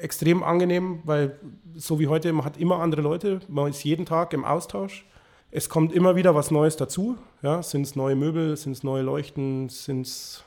extrem 0.01 0.43
angenehm, 0.43 0.99
weil 1.03 1.37
so 1.75 1.99
wie 1.99 2.07
heute, 2.07 2.31
man 2.33 2.45
hat 2.45 2.57
immer 2.57 2.79
andere 2.79 3.01
Leute, 3.01 3.39
man 3.47 3.69
ist 3.69 3.83
jeden 3.83 4.05
Tag 4.05 4.33
im 4.33 4.45
Austausch. 4.45 5.05
Es 5.51 5.69
kommt 5.69 5.93
immer 5.93 6.15
wieder 6.15 6.35
was 6.35 6.51
Neues 6.51 6.75
dazu. 6.75 7.17
Ja, 7.41 7.63
sind 7.63 7.83
es 7.83 7.95
neue 7.95 8.15
Möbel, 8.15 8.57
sind 8.57 8.73
es 8.73 8.83
neue 8.83 9.03
Leuchten, 9.03 9.69
sind 9.69 10.05
es 10.05 10.43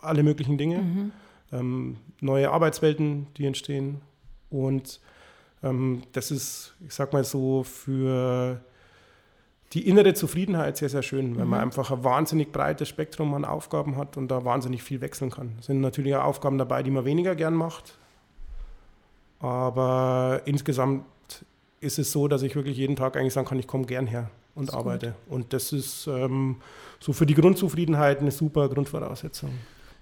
alle 0.00 0.22
möglichen 0.22 0.58
Dinge. 0.58 0.78
Ähm, 1.52 1.96
neue 2.20 2.50
Arbeitswelten, 2.50 3.26
die 3.36 3.46
entstehen. 3.46 4.00
Und 4.50 5.00
ähm, 5.62 6.02
das 6.12 6.30
ist, 6.30 6.74
ich 6.86 6.94
sag 6.94 7.12
mal 7.12 7.24
so, 7.24 7.62
für 7.62 8.60
die 9.72 9.88
innere 9.88 10.14
Zufriedenheit 10.14 10.76
sehr, 10.76 10.88
sehr 10.88 11.02
schön, 11.02 11.36
weil 11.36 11.44
man 11.44 11.60
einfach 11.60 11.90
ein 11.90 12.04
wahnsinnig 12.04 12.52
breites 12.52 12.88
Spektrum 12.88 13.34
an 13.34 13.44
Aufgaben 13.44 13.96
hat 13.96 14.16
und 14.16 14.28
da 14.28 14.44
wahnsinnig 14.44 14.82
viel 14.82 15.00
wechseln 15.00 15.30
kann. 15.30 15.56
Es 15.58 15.66
sind 15.66 15.80
natürlich 15.80 16.14
auch 16.14 16.24
Aufgaben 16.24 16.56
dabei, 16.58 16.82
die 16.82 16.90
man 16.90 17.04
weniger 17.04 17.34
gern 17.34 17.54
macht. 17.54 17.98
Aber 19.40 20.42
insgesamt 20.44 21.04
ist 21.80 21.98
es 21.98 22.12
so, 22.12 22.28
dass 22.28 22.42
ich 22.42 22.54
wirklich 22.54 22.76
jeden 22.76 22.96
Tag 22.96 23.16
eigentlich 23.16 23.34
sagen 23.34 23.46
kann, 23.46 23.58
ich 23.58 23.66
komme 23.66 23.84
gern 23.84 24.06
her 24.06 24.30
und 24.54 24.72
arbeite. 24.72 25.14
Und 25.28 25.52
das 25.52 25.72
ist 25.72 26.06
ähm, 26.06 26.56
so 27.00 27.12
für 27.12 27.26
die 27.26 27.34
Grundzufriedenheit 27.34 28.20
eine 28.20 28.30
super 28.30 28.68
Grundvoraussetzung. 28.68 29.50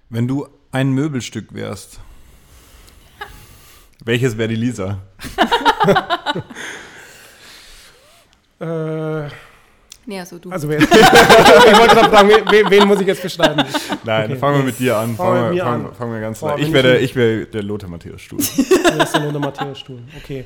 Wenn 0.09 0.29
du 0.29 0.47
ein 0.73 0.91
Möbelstück 0.93 1.55
wärst, 1.55 2.01
welches 4.05 4.37
wäre 4.37 4.49
die 4.49 4.57
Lisa? 4.57 4.99
Äh, 8.61 9.29
Nee, 10.07 10.21
also 10.21 10.39
du. 10.39 10.51
also 10.51 10.69
wer, 10.69 10.79
ich 10.81 10.89
wollte 10.91 11.95
gerade 11.95 12.11
fragen, 12.11 12.29
wen, 12.51 12.71
wen 12.71 12.87
muss 12.87 13.01
ich 13.01 13.07
jetzt 13.07 13.23
beschreiben? 13.23 13.65
Nein, 14.05 14.31
Okay. 14.31 14.37
fangen 14.39 14.59
wir 14.59 14.65
mit 14.65 14.79
dir 14.79 14.97
an. 14.99 15.17
Fangen 15.17 15.55
wir 15.55 15.65
Fangen 15.65 15.87
an. 15.87 15.95
fangen 15.95 16.13
wir 16.13 16.21
ganz 16.21 16.41
Boah, 16.41 16.57
wenn 16.57 16.63
Ich 16.63 16.73
wäre 16.73 16.93
der, 16.93 17.01
wär 17.17 17.47
der 17.53 17.63
Lothar 17.63 17.89
Matthäus 17.89 18.21
Stuhl. 18.21 18.39
Das 18.39 18.59
ist 18.59 19.15
der 19.15 19.41
Matthäus-Stuhl. 19.41 20.01
Okay. 20.23 20.45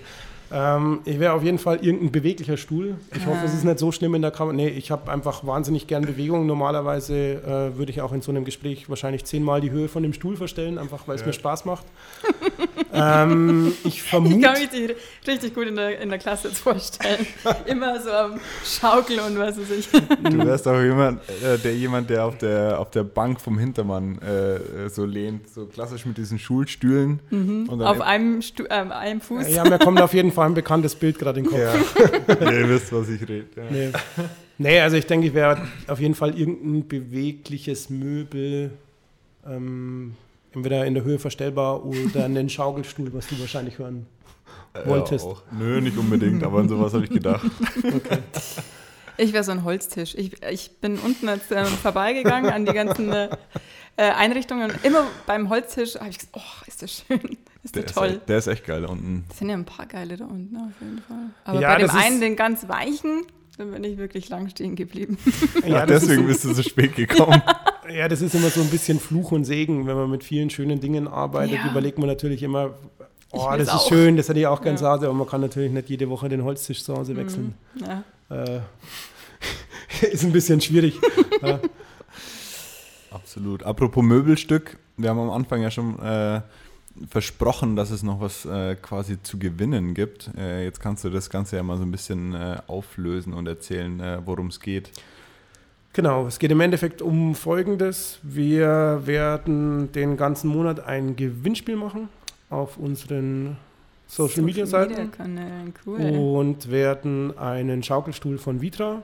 Ähm, 0.52 1.00
ich 1.04 1.18
wäre 1.18 1.32
auf 1.34 1.42
jeden 1.42 1.58
Fall 1.58 1.76
irgendein 1.84 2.10
beweglicher 2.10 2.56
Stuhl. 2.56 2.96
Ich 3.14 3.26
hoffe, 3.26 3.44
es 3.44 3.54
ist 3.54 3.64
nicht 3.64 3.78
so 3.78 3.92
schlimm 3.92 4.14
in 4.14 4.22
der 4.22 4.30
Kamera. 4.30 4.54
Nee, 4.54 4.68
ich 4.68 4.90
habe 4.90 5.10
einfach 5.10 5.46
wahnsinnig 5.46 5.86
gern 5.86 6.04
Bewegung. 6.04 6.46
Normalerweise 6.46 7.14
äh, 7.14 7.76
würde 7.76 7.92
ich 7.92 8.00
auch 8.00 8.12
in 8.12 8.22
so 8.22 8.30
einem 8.30 8.44
Gespräch 8.44 8.88
wahrscheinlich 8.88 9.24
zehnmal 9.24 9.60
die 9.60 9.70
Höhe 9.70 9.88
von 9.88 10.02
dem 10.02 10.12
Stuhl 10.12 10.36
verstellen, 10.36 10.78
einfach 10.78 11.06
weil 11.06 11.16
es 11.16 11.26
mir 11.26 11.32
Spaß 11.32 11.64
macht. 11.64 11.84
ähm, 12.92 13.72
ich 13.84 13.86
ich 13.98 14.02
vermute. 14.02 14.40
kann 14.40 14.60
mich 14.60 14.68
die 14.70 14.94
richtig 15.26 15.54
gut 15.54 15.66
in 15.66 15.76
der, 15.76 16.00
in 16.00 16.08
der 16.08 16.18
Klasse 16.18 16.48
jetzt 16.48 16.60
vorstellen. 16.60 17.26
Immer 17.66 18.00
so 18.00 18.10
am 18.10 18.40
Schaukeln 18.64 19.20
und 19.20 19.38
was 19.38 19.58
weiß 19.58 19.70
ich. 19.70 19.88
Du 19.90 20.38
wärst 20.38 20.66
auch 20.68 20.80
jemand, 20.80 21.20
äh, 21.42 21.58
der 21.58 21.74
jemand, 21.74 22.10
der 22.10 22.24
auf 22.24 22.38
der, 22.38 22.78
auf 22.78 22.90
der 22.90 23.04
Bank 23.04 23.40
vom 23.40 23.58
Hintermann 23.58 24.18
äh, 24.22 24.56
äh, 24.56 24.88
so 24.88 25.04
lehnt, 25.04 25.48
so 25.50 25.66
klassisch 25.66 26.06
mit 26.06 26.16
diesen 26.16 26.38
Schulstühlen. 26.38 27.20
Und 27.30 27.68
dann 27.68 27.82
Auf 27.82 28.00
einem, 28.00 28.42
Stu 28.42 28.64
ähm, 28.70 28.92
einem 28.92 29.20
Fuß. 29.20 29.48
Ja, 29.48 29.64
mir 29.64 29.78
kommt 29.78 30.00
auf 30.00 30.14
jeden 30.14 30.32
Fall 30.32 30.46
ein 30.46 30.54
bekanntes 30.54 30.94
Bild 30.94 31.18
gerade 31.18 31.40
in 31.40 31.46
den 31.46 31.52
Kopf. 31.52 31.60
Ja, 32.28 32.52
ihr 32.52 32.68
wisst, 32.68 32.92
was 32.92 33.08
ich 33.08 33.22
rede. 33.22 33.46
Ja. 33.56 33.62
Nee. 33.70 33.92
nee, 34.58 34.80
also 34.80 34.96
ich 34.96 35.06
denke, 35.06 35.26
ich 35.26 35.34
wäre 35.34 35.68
auf 35.86 36.00
jeden 36.00 36.14
Fall 36.14 36.38
irgendein 36.38 36.86
bewegliches 36.86 37.90
Möbel, 37.90 38.70
ähm, 39.46 40.14
entweder 40.54 40.84
in 40.86 40.94
der 40.94 41.04
Höhe 41.04 41.18
verstellbar 41.18 41.84
oder 41.84 42.24
einen 42.24 42.48
Schaukelstuhl, 42.50 43.12
was 43.12 43.26
du 43.28 43.38
wahrscheinlich 43.40 43.78
hören 43.78 44.06
wolltest. 44.84 45.24
Ja, 45.24 45.30
auch. 45.32 45.42
Nö, 45.52 45.80
nicht 45.80 45.96
unbedingt, 45.96 46.42
aber 46.44 46.58
an 46.60 46.68
sowas 46.68 46.92
habe 46.94 47.04
ich 47.04 47.10
gedacht. 47.10 47.46
Ich 49.20 49.32
wäre 49.32 49.42
so 49.42 49.50
ein 49.50 49.64
Holztisch. 49.64 50.14
Ich, 50.16 50.40
ich 50.44 50.80
bin 50.80 50.96
unten 50.98 51.26
jetzt 51.26 51.50
ähm, 51.50 51.64
vorbeigegangen 51.66 52.52
an 52.52 52.64
die 52.64 52.72
ganzen 52.72 53.10
äh, 53.12 53.28
äh, 53.96 54.02
Einrichtungen. 54.12 54.70
Und 54.70 54.84
immer 54.84 55.08
beim 55.26 55.48
Holztisch 55.48 55.96
habe 55.96 56.10
ich 56.10 56.18
gesagt, 56.18 56.36
oh, 56.36 56.64
ist 56.68 56.82
das 56.82 57.02
schön. 57.04 57.36
Ist 57.64 57.74
Der 57.74 57.82
das 57.82 57.90
ist, 57.90 57.94
toll. 57.98 58.08
echt, 58.10 58.28
der 58.28 58.38
ist 58.38 58.46
echt 58.46 58.64
geil 58.64 58.82
da 58.82 58.88
unten. 58.88 59.24
Es 59.28 59.38
sind 59.38 59.48
ja 59.48 59.56
ein 59.56 59.64
paar 59.64 59.86
geile 59.86 60.16
da 60.16 60.24
unten 60.24 60.56
auf 60.56 60.70
jeden 60.80 61.02
Fall. 61.02 61.30
Aber 61.44 61.60
Ja, 61.60 61.72
bei 61.72 61.78
dem 61.78 61.86
ist- 61.86 61.96
einen, 61.96 62.20
den 62.20 62.36
ganz 62.36 62.68
weichen, 62.68 63.26
da 63.56 63.64
bin 63.64 63.82
ich 63.82 63.98
wirklich 63.98 64.28
lang 64.28 64.48
stehen 64.50 64.76
geblieben. 64.76 65.18
Ja, 65.66 65.84
deswegen 65.84 66.22
ist, 66.22 66.28
bist 66.28 66.44
du 66.44 66.54
so 66.54 66.62
spät 66.62 66.94
gekommen. 66.94 67.42
ja, 67.44 67.60
das 68.08 68.22
ist 68.22 68.34
immer 68.34 68.50
so 68.50 68.60
ein 68.60 68.68
bisschen 68.68 69.00
Fluch 69.00 69.32
und 69.32 69.44
Segen, 69.44 69.86
wenn 69.86 69.96
man 69.96 70.10
mit 70.10 70.24
vielen 70.24 70.50
schönen 70.50 70.80
Dingen 70.80 71.08
arbeitet. 71.08 71.56
Ja. 71.56 71.70
Überlegt 71.70 71.98
man 71.98 72.08
natürlich 72.08 72.42
immer, 72.42 72.74
oh, 73.30 73.48
das 73.52 73.68
ist 73.68 73.70
auch. 73.70 73.88
schön, 73.88 74.16
das 74.16 74.28
hätte 74.28 74.40
ich 74.40 74.46
auch 74.46 74.62
gern 74.62 74.76
Ja. 74.76 74.92
Hause, 74.92 75.06
aber 75.06 75.14
man 75.14 75.26
kann 75.26 75.40
natürlich 75.40 75.72
nicht 75.72 75.88
jede 75.88 76.08
Woche 76.08 76.28
den 76.28 76.44
Holztisch 76.44 76.84
zu 76.84 76.96
Hause 76.96 77.16
wechseln. 77.16 77.54
Ja. 77.76 78.04
Äh, 78.30 78.60
ist 80.06 80.24
ein 80.24 80.32
bisschen 80.32 80.60
schwierig. 80.60 80.94
ja. 81.42 81.60
Absolut. 83.10 83.62
Apropos 83.62 84.04
Möbelstück, 84.04 84.78
wir 84.96 85.10
haben 85.10 85.18
am 85.18 85.30
Anfang 85.30 85.62
ja 85.62 85.70
schon 85.70 85.98
äh, 86.00 86.42
versprochen, 87.08 87.76
dass 87.76 87.90
es 87.90 88.02
noch 88.02 88.20
was 88.20 88.44
äh, 88.44 88.76
quasi 88.76 89.22
zu 89.22 89.38
gewinnen 89.38 89.94
gibt. 89.94 90.30
Äh, 90.36 90.64
jetzt 90.64 90.80
kannst 90.80 91.04
du 91.04 91.10
das 91.10 91.30
Ganze 91.30 91.56
ja 91.56 91.62
mal 91.62 91.76
so 91.76 91.84
ein 91.84 91.90
bisschen 91.90 92.34
äh, 92.34 92.58
auflösen 92.66 93.32
und 93.32 93.46
erzählen, 93.46 94.00
äh, 94.00 94.18
worum 94.24 94.48
es 94.48 94.60
geht. 94.60 94.90
Genau, 95.98 96.28
es 96.28 96.38
geht 96.38 96.52
im 96.52 96.60
Endeffekt 96.60 97.02
um 97.02 97.34
Folgendes. 97.34 98.20
Wir 98.22 99.02
werden 99.04 99.90
den 99.90 100.16
ganzen 100.16 100.46
Monat 100.46 100.78
ein 100.86 101.16
Gewinnspiel 101.16 101.74
machen 101.74 102.08
auf 102.50 102.76
unseren 102.76 103.56
Social 104.06 104.42
Media 104.42 104.64
Seiten 104.64 105.10
Kanälen, 105.10 105.74
cool. 105.84 105.98
und 105.98 106.70
werden 106.70 107.36
einen 107.36 107.82
Schaukelstuhl 107.82 108.38
von 108.38 108.60
Vitra 108.60 109.02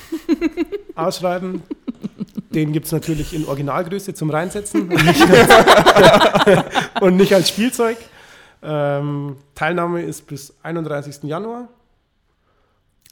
ausschreiben. 0.94 1.62
Den 2.48 2.72
gibt 2.72 2.86
es 2.86 2.92
natürlich 2.92 3.34
in 3.34 3.44
Originalgröße 3.44 4.14
zum 4.14 4.30
Reinsetzen 4.30 4.88
und 4.88 5.04
nicht 5.04 5.20
als, 5.30 6.64
und 7.02 7.16
nicht 7.18 7.34
als 7.34 7.50
Spielzeug. 7.50 7.98
Ähm, 8.62 9.36
Teilnahme 9.54 10.00
ist 10.00 10.26
bis 10.26 10.54
31. 10.62 11.24
Januar. 11.24 11.68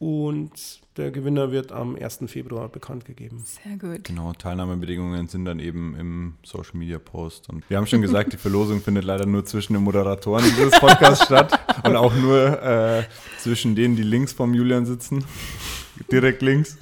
Und 0.00 0.50
der 0.96 1.10
Gewinner 1.10 1.50
wird 1.50 1.72
am 1.72 1.96
1. 1.96 2.20
Februar 2.26 2.68
bekannt 2.68 3.04
gegeben. 3.04 3.44
Sehr 3.44 3.76
gut. 3.76 4.04
Genau, 4.04 4.32
Teilnahmebedingungen 4.32 5.28
sind 5.28 5.44
dann 5.44 5.58
eben 5.58 5.96
im 5.96 6.34
Social 6.44 6.76
Media 6.76 6.98
Post. 6.98 7.48
Und 7.48 7.68
wir 7.68 7.76
haben 7.76 7.86
schon 7.86 8.00
gesagt, 8.00 8.32
die 8.32 8.36
Verlosung 8.36 8.80
findet 8.80 9.04
leider 9.04 9.26
nur 9.26 9.44
zwischen 9.44 9.72
den 9.72 9.82
Moderatoren 9.82 10.44
dieses 10.44 10.78
Podcasts 10.78 11.24
statt 11.26 11.58
und 11.84 11.96
auch 11.96 12.14
nur 12.14 12.62
äh, 12.62 13.04
zwischen 13.38 13.74
denen, 13.74 13.96
die 13.96 14.02
links 14.02 14.32
vom 14.32 14.54
Julian 14.54 14.86
sitzen. 14.86 15.24
Direkt 16.10 16.42
links. 16.42 16.78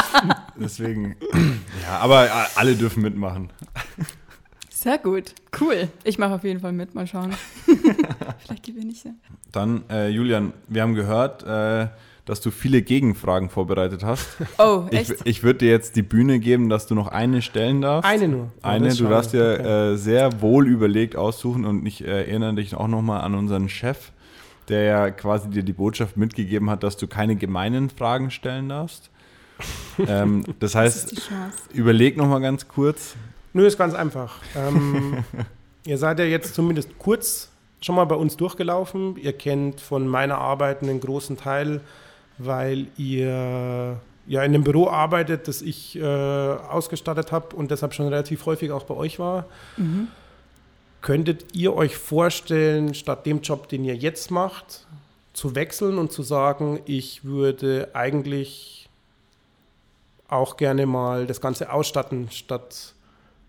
Deswegen, 0.60 1.16
ja, 1.82 1.98
aber 1.98 2.28
alle 2.56 2.74
dürfen 2.74 3.02
mitmachen. 3.02 3.50
Sehr 4.86 4.98
gut. 4.98 5.34
Cool. 5.58 5.88
Ich 6.04 6.18
mache 6.18 6.34
auf 6.34 6.44
jeden 6.44 6.60
Fall 6.60 6.72
mit. 6.72 6.94
Mal 6.94 7.06
schauen. 7.06 7.34
Vielleicht 8.38 8.64
gewinne 8.64 8.92
ich 8.92 9.00
sie. 9.00 9.14
Dann, 9.50 9.82
äh, 9.90 10.08
Julian, 10.08 10.52
wir 10.68 10.82
haben 10.82 10.94
gehört, 10.94 11.42
äh, 11.42 11.88
dass 12.26 12.40
du 12.40 12.50
viele 12.50 12.82
Gegenfragen 12.82 13.48
vorbereitet 13.48 14.04
hast. 14.04 14.26
Oh, 14.58 14.86
echt? 14.90 15.10
Ich, 15.10 15.26
ich 15.26 15.42
würde 15.42 15.60
dir 15.60 15.70
jetzt 15.70 15.96
die 15.96 16.02
Bühne 16.02 16.40
geben, 16.40 16.68
dass 16.68 16.86
du 16.86 16.94
noch 16.94 17.08
eine 17.08 17.40
stellen 17.40 17.82
darfst. 17.82 18.10
Eine 18.10 18.28
nur. 18.28 18.52
Eine, 18.62 18.94
du 18.94 19.04
darfst 19.04 19.32
dir 19.32 19.58
okay. 19.58 19.92
äh, 19.92 19.96
sehr 19.96 20.40
wohl 20.40 20.66
überlegt 20.66 21.14
aussuchen 21.14 21.64
und 21.64 21.86
ich 21.86 22.04
erinnere 22.04 22.54
dich 22.54 22.74
auch 22.74 22.88
nochmal 22.88 23.20
an 23.20 23.34
unseren 23.34 23.68
Chef, 23.68 24.12
der 24.68 24.82
ja 24.82 25.10
quasi 25.10 25.50
dir 25.50 25.62
die 25.62 25.72
Botschaft 25.72 26.16
mitgegeben 26.16 26.68
hat, 26.70 26.82
dass 26.82 26.96
du 26.96 27.06
keine 27.06 27.36
gemeinen 27.36 27.90
Fragen 27.90 28.30
stellen 28.30 28.68
darfst. 28.68 29.10
ähm, 30.06 30.42
das 30.58 30.74
heißt, 30.74 31.12
das 31.12 31.28
überleg 31.72 32.16
nochmal 32.16 32.40
ganz 32.40 32.66
kurz. 32.66 33.14
Nö, 33.52 33.66
ist 33.66 33.78
ganz 33.78 33.94
einfach. 33.94 34.38
Ähm, 34.56 35.18
ihr 35.86 35.98
seid 35.98 36.18
ja 36.18 36.24
jetzt 36.24 36.54
zumindest 36.54 36.98
kurz 36.98 37.50
schon 37.80 37.94
mal 37.94 38.04
bei 38.04 38.16
uns 38.16 38.36
durchgelaufen. 38.36 39.16
Ihr 39.16 39.32
kennt 39.32 39.80
von 39.80 40.08
meiner 40.08 40.38
Arbeit 40.38 40.82
einen 40.82 41.00
großen 41.00 41.36
Teil 41.36 41.80
weil 42.38 42.86
ihr 42.96 44.00
ja 44.26 44.42
in 44.42 44.52
dem 44.52 44.64
Büro 44.64 44.88
arbeitet, 44.88 45.48
das 45.48 45.62
ich 45.62 45.96
äh, 45.96 46.02
ausgestattet 46.02 47.32
habe 47.32 47.54
und 47.54 47.70
deshalb 47.70 47.94
schon 47.94 48.08
relativ 48.08 48.44
häufig 48.46 48.72
auch 48.72 48.84
bei 48.84 48.94
euch 48.94 49.18
war. 49.18 49.46
Mhm. 49.76 50.08
Könntet 51.00 51.54
ihr 51.54 51.74
euch 51.74 51.96
vorstellen, 51.96 52.94
statt 52.94 53.26
dem 53.26 53.40
Job, 53.40 53.68
den 53.68 53.84
ihr 53.84 53.94
jetzt 53.94 54.30
macht, 54.30 54.86
zu 55.32 55.54
wechseln 55.54 55.98
und 55.98 56.10
zu 56.10 56.22
sagen, 56.22 56.80
ich 56.86 57.24
würde 57.24 57.90
eigentlich 57.92 58.88
auch 60.28 60.56
gerne 60.56 60.86
mal 60.86 61.26
das 61.26 61.40
Ganze 61.40 61.72
ausstatten, 61.72 62.30
statt 62.30 62.94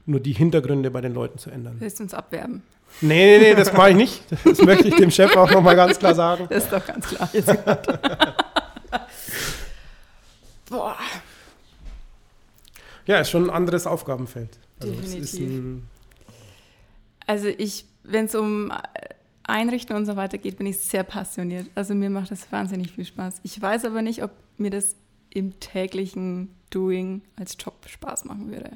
nur 0.06 0.20
die 0.20 0.34
Hintergründe 0.34 0.92
bei 0.92 1.02
den 1.02 1.14
Leuten 1.14 1.40
zu 1.40 1.50
ändern? 1.50 1.78
Willst 1.80 2.00
du 2.00 2.04
uns 2.04 2.14
abwerben? 2.14 2.62
Nee, 3.02 3.38
nee, 3.38 3.50
nee, 3.50 3.56
das 3.56 3.74
mache 3.74 3.92
ich 3.92 3.96
nicht. 3.96 4.24
Das 4.46 4.62
möchte 4.62 4.88
ich 4.88 4.96
dem 4.96 5.12
Chef 5.12 5.36
auch 5.36 5.52
nochmal 5.52 5.76
ganz 5.76 6.00
klar 6.00 6.16
sagen. 6.16 6.48
Das 6.50 6.64
ist 6.64 6.72
doch 6.74 6.86
ganz 6.86 7.08
klar. 7.08 7.30
Boah. 10.70 10.98
Ja, 13.06 13.20
ist 13.20 13.30
schon 13.30 13.46
ein 13.46 13.50
anderes 13.50 13.88
Aufgabenfeld. 13.88 14.60
Also 14.80 14.94
Definitiv. 14.94 15.82
also 17.26 17.48
ich, 17.48 17.86
wenn 18.04 18.26
es 18.26 18.36
um 18.36 18.72
Einrichten 19.44 19.96
und 19.96 20.06
so 20.06 20.16
weiter 20.18 20.38
geht, 20.38 20.58
bin 20.58 20.68
ich 20.68 20.78
sehr 20.80 21.04
passioniert. 21.04 21.68
Also 21.74 21.96
mir 21.96 22.10
macht 22.10 22.32
das 22.32 22.52
wahnsinnig 22.52 22.92
viel 22.92 23.06
Spaß. 23.06 23.40
Ich 23.44 23.60
weiß 23.62 23.86
aber 23.86 24.02
nicht, 24.02 24.24
ob 24.24 24.32
mir 24.58 24.70
das 24.70 24.96
im 25.30 25.60
täglichen 25.60 26.54
Doing 26.70 27.22
als 27.38 27.56
Job 27.58 27.76
Spaß 27.88 28.26
machen 28.26 28.52
würde. 28.52 28.72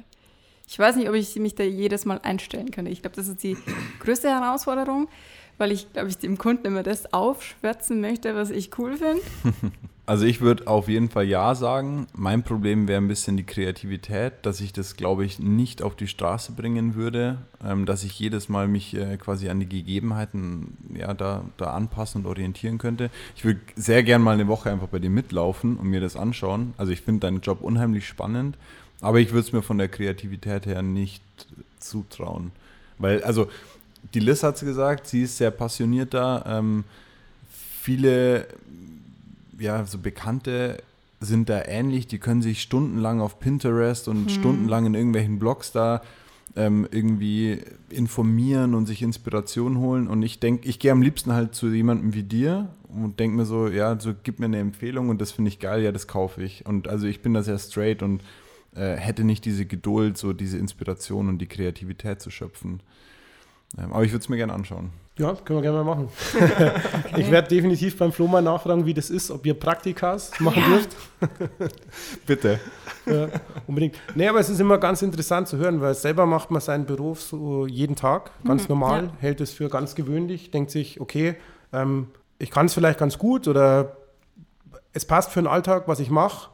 Ich 0.66 0.78
weiß 0.78 0.96
nicht, 0.96 1.08
ob 1.10 1.14
ich 1.14 1.36
mich 1.36 1.54
da 1.54 1.64
jedes 1.64 2.06
Mal 2.06 2.18
einstellen 2.22 2.70
könnte. 2.70 2.90
Ich 2.90 3.02
glaube, 3.02 3.16
das 3.16 3.28
ist 3.28 3.42
die 3.42 3.58
größte 4.00 4.30
Herausforderung, 4.30 5.08
weil 5.58 5.70
ich, 5.72 5.92
glaube 5.92 6.08
ich, 6.08 6.16
dem 6.16 6.38
Kunden 6.38 6.66
immer 6.66 6.82
das 6.82 7.12
aufschwärzen 7.12 8.00
möchte, 8.00 8.34
was 8.34 8.48
ich 8.48 8.78
cool 8.78 8.96
finde. 8.96 9.22
Also 10.12 10.26
ich 10.26 10.42
würde 10.42 10.66
auf 10.66 10.88
jeden 10.88 11.08
Fall 11.08 11.24
ja 11.24 11.54
sagen. 11.54 12.06
Mein 12.12 12.42
Problem 12.42 12.86
wäre 12.86 13.00
ein 13.00 13.08
bisschen 13.08 13.38
die 13.38 13.46
Kreativität, 13.46 14.34
dass 14.42 14.60
ich 14.60 14.74
das, 14.74 14.96
glaube 14.96 15.24
ich, 15.24 15.38
nicht 15.38 15.80
auf 15.80 15.96
die 15.96 16.06
Straße 16.06 16.52
bringen 16.52 16.96
würde, 16.96 17.38
ähm, 17.64 17.86
dass 17.86 18.04
ich 18.04 18.18
jedes 18.18 18.50
Mal 18.50 18.68
mich 18.68 18.94
äh, 18.94 19.16
quasi 19.16 19.48
an 19.48 19.58
die 19.58 19.70
Gegebenheiten 19.70 20.76
ja, 20.94 21.14
da, 21.14 21.46
da 21.56 21.72
anpassen 21.72 22.20
und 22.20 22.26
orientieren 22.26 22.76
könnte. 22.76 23.08
Ich 23.36 23.46
würde 23.46 23.60
sehr 23.74 24.02
gern 24.02 24.20
mal 24.20 24.34
eine 24.34 24.48
Woche 24.48 24.70
einfach 24.70 24.88
bei 24.88 24.98
dir 24.98 25.08
mitlaufen 25.08 25.78
und 25.78 25.88
mir 25.88 26.02
das 26.02 26.14
anschauen. 26.14 26.74
Also 26.76 26.92
ich 26.92 27.00
finde 27.00 27.20
deinen 27.20 27.40
Job 27.40 27.62
unheimlich 27.62 28.06
spannend, 28.06 28.58
aber 29.00 29.18
ich 29.18 29.30
würde 29.30 29.46
es 29.46 29.52
mir 29.54 29.62
von 29.62 29.78
der 29.78 29.88
Kreativität 29.88 30.66
her 30.66 30.82
nicht 30.82 31.22
zutrauen. 31.78 32.52
Weil, 32.98 33.24
also 33.24 33.48
die 34.12 34.20
Liz 34.20 34.42
hat 34.42 34.56
es 34.56 34.60
gesagt, 34.60 35.06
sie 35.06 35.22
ist 35.22 35.38
sehr 35.38 35.50
passioniert 35.50 36.12
da. 36.12 36.44
Ähm, 36.46 36.84
viele 37.80 38.46
ja, 39.62 39.84
so 39.86 39.98
Bekannte 39.98 40.82
sind 41.20 41.48
da 41.48 41.64
ähnlich, 41.64 42.06
die 42.06 42.18
können 42.18 42.42
sich 42.42 42.60
stundenlang 42.60 43.20
auf 43.20 43.38
Pinterest 43.38 44.08
und 44.08 44.26
hm. 44.26 44.28
stundenlang 44.28 44.86
in 44.86 44.94
irgendwelchen 44.94 45.38
Blogs 45.38 45.72
da 45.72 46.02
ähm, 46.56 46.86
irgendwie 46.90 47.60
informieren 47.88 48.74
und 48.74 48.86
sich 48.86 49.02
Inspiration 49.02 49.78
holen. 49.78 50.08
Und 50.08 50.22
ich 50.22 50.40
denke, 50.40 50.68
ich 50.68 50.78
gehe 50.78 50.92
am 50.92 51.00
liebsten 51.00 51.32
halt 51.32 51.54
zu 51.54 51.68
jemandem 51.68 52.12
wie 52.12 52.24
dir 52.24 52.68
und 52.88 53.20
denke 53.20 53.36
mir 53.36 53.46
so, 53.46 53.68
ja, 53.68 53.98
so 53.98 54.12
gib 54.22 54.40
mir 54.40 54.46
eine 54.46 54.58
Empfehlung 54.58 55.08
und 55.08 55.20
das 55.20 55.32
finde 55.32 55.48
ich 55.48 55.60
geil, 55.60 55.82
ja, 55.82 55.92
das 55.92 56.08
kaufe 56.08 56.42
ich. 56.42 56.66
Und 56.66 56.88
also 56.88 57.06
ich 57.06 57.22
bin 57.22 57.32
da 57.32 57.42
sehr 57.42 57.58
straight 57.58 58.02
und 58.02 58.20
äh, 58.74 58.96
hätte 58.96 59.24
nicht 59.24 59.44
diese 59.44 59.64
Geduld, 59.64 60.18
so 60.18 60.32
diese 60.32 60.58
Inspiration 60.58 61.28
und 61.28 61.38
die 61.38 61.46
Kreativität 61.46 62.20
zu 62.20 62.30
schöpfen. 62.30 62.80
Ähm, 63.78 63.92
aber 63.92 64.04
ich 64.04 64.12
würde 64.12 64.22
es 64.22 64.28
mir 64.28 64.36
gerne 64.36 64.52
anschauen. 64.52 64.90
Ja, 65.18 65.34
können 65.34 65.58
wir 65.58 65.62
gerne 65.62 65.84
mal 65.84 65.94
machen. 65.94 66.08
okay. 66.34 66.72
Ich 67.18 67.30
werde 67.30 67.48
definitiv 67.48 67.98
beim 67.98 68.12
Flo 68.12 68.26
mal 68.26 68.40
nachfragen, 68.40 68.86
wie 68.86 68.94
das 68.94 69.10
ist, 69.10 69.30
ob 69.30 69.44
ihr 69.44 69.54
Praktikas 69.54 70.30
machen 70.40 70.62
dürft. 70.64 70.96
Bitte. 72.26 72.58
Ja, 73.04 73.28
unbedingt. 73.66 73.96
Nee, 74.14 74.28
aber 74.28 74.40
es 74.40 74.48
ist 74.48 74.60
immer 74.60 74.78
ganz 74.78 75.02
interessant 75.02 75.48
zu 75.48 75.58
hören, 75.58 75.80
weil 75.80 75.94
selber 75.94 76.24
macht 76.24 76.50
man 76.50 76.62
seinen 76.62 76.86
Beruf 76.86 77.20
so 77.20 77.66
jeden 77.66 77.94
Tag, 77.94 78.30
ganz 78.44 78.62
mhm, 78.62 78.68
normal, 78.70 79.04
ja. 79.04 79.12
hält 79.18 79.40
es 79.40 79.52
für 79.52 79.68
ganz 79.68 79.94
gewöhnlich, 79.94 80.50
denkt 80.50 80.70
sich, 80.70 81.00
okay, 81.00 81.36
ähm, 81.72 82.08
ich 82.38 82.50
kann 82.50 82.66
es 82.66 82.74
vielleicht 82.74 82.98
ganz 82.98 83.18
gut 83.18 83.48
oder 83.48 83.96
es 84.94 85.04
passt 85.04 85.30
für 85.30 85.40
den 85.40 85.46
Alltag, 85.46 85.88
was 85.88 86.00
ich 86.00 86.10
mache. 86.10 86.50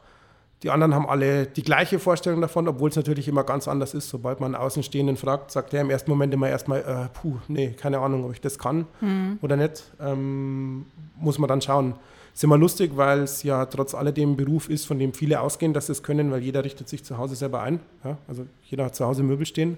Die 0.63 0.69
anderen 0.69 0.93
haben 0.93 1.07
alle 1.07 1.45
die 1.45 1.63
gleiche 1.63 1.99
Vorstellung 1.99 2.41
davon, 2.41 2.67
obwohl 2.67 2.89
es 2.89 2.95
natürlich 2.97 3.27
immer 3.29 3.43
ganz 3.43 3.67
anders 3.67 3.93
ist. 3.93 4.09
Sobald 4.09 4.41
man 4.41 4.55
Außenstehenden 4.55 5.15
fragt, 5.15 5.51
sagt 5.51 5.73
er 5.73 5.81
im 5.81 5.89
ersten 5.89 6.11
Moment 6.11 6.33
immer 6.33 6.49
erstmal, 6.49 6.79
äh, 6.79 7.17
puh, 7.17 7.37
nee, 7.47 7.69
keine 7.69 7.99
Ahnung, 7.99 8.25
ob 8.25 8.33
ich 8.33 8.41
das 8.41 8.59
kann 8.59 8.85
mhm. 8.99 9.39
oder 9.41 9.55
nicht. 9.55 9.83
Ähm, 10.01 10.85
muss 11.15 11.39
man 11.39 11.47
dann 11.47 11.61
schauen. 11.61 11.95
Ist 12.33 12.43
immer 12.43 12.57
lustig, 12.57 12.91
weil 12.95 13.19
es 13.19 13.43
ja 13.43 13.65
trotz 13.65 13.95
alledem 13.95 14.33
ein 14.33 14.37
Beruf 14.37 14.69
ist, 14.69 14.85
von 14.85 14.99
dem 14.99 15.13
viele 15.13 15.39
ausgehen, 15.39 15.73
dass 15.73 15.87
sie 15.87 15.93
es 15.93 16.03
können, 16.03 16.29
weil 16.31 16.41
jeder 16.41 16.63
richtet 16.63 16.89
sich 16.89 17.03
zu 17.03 17.17
Hause 17.17 17.35
selber 17.35 17.61
ein. 17.61 17.79
Ja? 18.03 18.17
Also 18.27 18.45
jeder 18.63 18.85
hat 18.85 18.95
zu 18.95 19.05
Hause 19.05 19.23
Möbel 19.23 19.45
stehen 19.45 19.77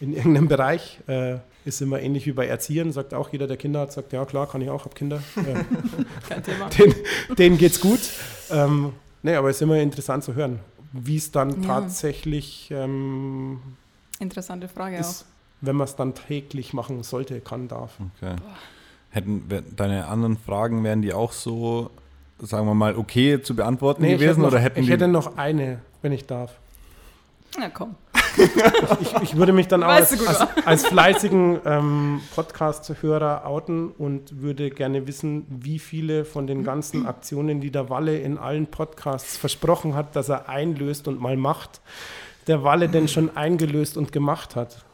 in 0.00 0.14
irgendeinem 0.14 0.48
Bereich. 0.48 1.00
Äh, 1.06 1.36
ist 1.64 1.80
immer 1.80 2.00
ähnlich 2.00 2.26
wie 2.26 2.32
bei 2.32 2.46
Erziehern, 2.46 2.92
sagt 2.92 3.14
auch 3.14 3.30
jeder, 3.30 3.46
der 3.46 3.56
Kinder 3.56 3.80
hat, 3.80 3.92
sagt, 3.92 4.12
ja 4.12 4.24
klar, 4.24 4.48
kann 4.48 4.60
ich 4.60 4.70
auch, 4.70 4.84
habe 4.84 4.94
Kinder. 4.94 5.22
Äh, 5.36 5.64
Kein 6.28 6.42
Thema. 6.42 6.68
Den, 6.78 6.94
denen 7.36 7.58
geht's 7.58 7.80
gut. 7.80 8.00
Ähm, 8.50 8.92
Nee, 9.26 9.34
aber 9.34 9.50
es 9.50 9.56
ist 9.56 9.62
immer 9.62 9.74
interessant 9.78 10.22
zu 10.22 10.36
hören, 10.36 10.60
wie 10.92 11.16
es 11.16 11.32
dann 11.32 11.62
ja. 11.62 11.66
tatsächlich. 11.66 12.70
Ähm, 12.70 13.58
Interessante 14.20 14.68
Frage 14.68 14.98
ist, 14.98 15.22
auch. 15.22 15.26
Wenn 15.62 15.74
man 15.74 15.86
es 15.86 15.96
dann 15.96 16.14
täglich 16.14 16.72
machen 16.72 17.02
sollte, 17.02 17.40
kann, 17.40 17.66
darf. 17.66 17.96
Okay. 18.22 18.36
Hätten 19.10 19.48
deine 19.74 20.06
anderen 20.06 20.36
Fragen, 20.36 20.84
wären 20.84 21.02
die 21.02 21.12
auch 21.12 21.32
so, 21.32 21.90
sagen 22.38 22.68
wir 22.68 22.74
mal, 22.74 22.96
okay 22.96 23.42
zu 23.42 23.56
beantworten 23.56 24.02
nee, 24.02 24.14
gewesen? 24.14 24.42
Noch, 24.42 24.48
oder 24.52 24.60
hätten 24.60 24.80
ich 24.80 24.88
hätte 24.88 25.08
noch 25.08 25.36
eine, 25.36 25.80
wenn 26.02 26.12
ich 26.12 26.24
darf. 26.26 26.52
Na 27.58 27.68
komm 27.68 27.96
ich, 29.00 29.14
ich, 29.22 29.36
würde 29.36 29.52
mich 29.52 29.68
dann 29.68 29.82
auch 29.82 29.88
als, 29.88 30.26
als, 30.26 30.46
als, 30.64 30.86
fleißigen 30.86 31.60
ähm, 31.64 32.20
Podcast-Hörer 32.34 33.46
outen 33.46 33.90
und 33.90 34.40
würde 34.40 34.70
gerne 34.70 35.06
wissen, 35.06 35.46
wie 35.48 35.78
viele 35.78 36.24
von 36.24 36.46
den 36.46 36.64
ganzen 36.64 37.06
Aktionen, 37.06 37.60
die 37.60 37.70
der 37.70 37.90
Walle 37.90 38.18
in 38.18 38.38
allen 38.38 38.66
Podcasts 38.66 39.36
versprochen 39.36 39.94
hat, 39.94 40.16
dass 40.16 40.28
er 40.28 40.48
einlöst 40.48 41.08
und 41.08 41.20
mal 41.20 41.36
macht, 41.36 41.80
der 42.46 42.62
Walle 42.62 42.88
denn 42.88 43.08
schon 43.08 43.36
eingelöst 43.36 43.96
und 43.96 44.12
gemacht 44.12 44.56
hat. 44.56 44.85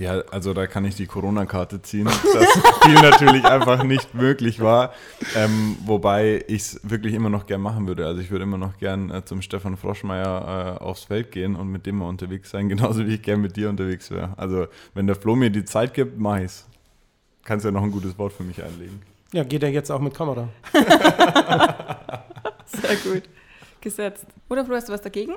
Ja, 0.00 0.22
also 0.30 0.54
da 0.54 0.66
kann 0.66 0.86
ich 0.86 0.94
die 0.94 1.04
Corona-Karte 1.04 1.82
ziehen, 1.82 2.06
dass 2.06 2.22
viel 2.82 2.94
natürlich 2.94 3.44
einfach 3.44 3.82
nicht 3.84 4.14
möglich 4.14 4.58
war. 4.60 4.94
Ähm, 5.36 5.76
wobei 5.84 6.42
ich 6.48 6.62
es 6.62 6.80
wirklich 6.82 7.12
immer 7.12 7.28
noch 7.28 7.44
gern 7.46 7.60
machen 7.60 7.86
würde. 7.86 8.06
Also 8.06 8.22
ich 8.22 8.30
würde 8.30 8.44
immer 8.44 8.56
noch 8.56 8.78
gern 8.78 9.10
äh, 9.10 9.22
zum 9.26 9.42
Stefan 9.42 9.76
Froschmeier 9.76 10.78
äh, 10.80 10.82
aufs 10.82 11.04
Feld 11.04 11.30
gehen 11.32 11.54
und 11.54 11.68
mit 11.68 11.84
dem 11.84 11.98
mal 11.98 12.08
unterwegs 12.08 12.48
sein, 12.50 12.68
genauso 12.70 13.06
wie 13.06 13.16
ich 13.16 13.22
gern 13.22 13.42
mit 13.42 13.56
dir 13.56 13.68
unterwegs 13.68 14.10
wäre. 14.10 14.32
Also 14.38 14.68
wenn 14.94 15.06
der 15.06 15.16
Flo 15.16 15.36
mir 15.36 15.50
die 15.50 15.66
Zeit 15.66 15.92
gibt, 15.92 16.18
mach 16.18 16.38
ich's. 16.38 16.66
Kannst 17.44 17.66
ja 17.66 17.70
noch 17.70 17.82
ein 17.82 17.90
gutes 17.90 18.18
Wort 18.18 18.32
für 18.32 18.42
mich 18.42 18.62
einlegen. 18.62 19.02
Ja, 19.34 19.44
geht 19.44 19.62
er 19.62 19.68
jetzt 19.68 19.90
auch 19.90 20.00
mit 20.00 20.14
Kamera. 20.14 20.48
Sehr 22.64 22.96
gut. 23.04 23.24
Gesetzt. 23.82 24.24
Oder 24.48 24.64
Flo, 24.64 24.76
hast 24.76 24.88
du 24.88 24.94
was 24.94 25.02
dagegen? 25.02 25.34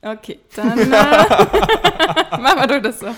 Okay, 0.00 0.40
dann 0.54 0.78
äh, 0.78 0.86
machen 0.88 2.60
wir 2.60 2.66
doch 2.66 2.82
das 2.82 3.00
so. 3.00 3.08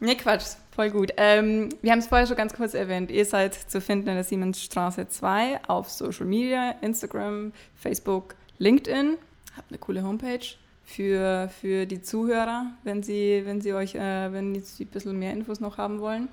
Nee, 0.00 0.14
Quatsch, 0.14 0.56
voll 0.74 0.90
gut. 0.90 1.12
Ähm, 1.18 1.68
wir 1.82 1.92
haben 1.92 1.98
es 1.98 2.06
vorher 2.06 2.26
schon 2.26 2.36
ganz 2.36 2.54
kurz 2.54 2.72
erwähnt. 2.74 3.10
Ihr 3.10 3.26
seid 3.26 3.54
zu 3.54 3.80
finden 3.80 4.08
in 4.08 4.14
der 4.14 4.24
Siemensstraße 4.24 5.08
2 5.08 5.60
auf 5.68 5.90
Social 5.90 6.24
Media, 6.26 6.74
Instagram, 6.80 7.52
Facebook, 7.76 8.34
LinkedIn. 8.58 9.16
Habt 9.56 9.70
eine 9.70 9.78
coole 9.78 10.02
Homepage 10.02 10.40
für, 10.86 11.50
für 11.60 11.84
die 11.86 12.00
Zuhörer, 12.02 12.66
wenn 12.82 13.02
sie, 13.02 13.42
wenn 13.44 13.60
sie 13.60 13.74
euch, 13.74 13.94
äh, 13.94 14.32
wenn 14.32 14.54
sie 14.62 14.84
ein 14.84 14.88
bisschen 14.88 15.18
mehr 15.18 15.32
Infos 15.32 15.60
noch 15.60 15.76
haben 15.76 16.00
wollen. 16.00 16.28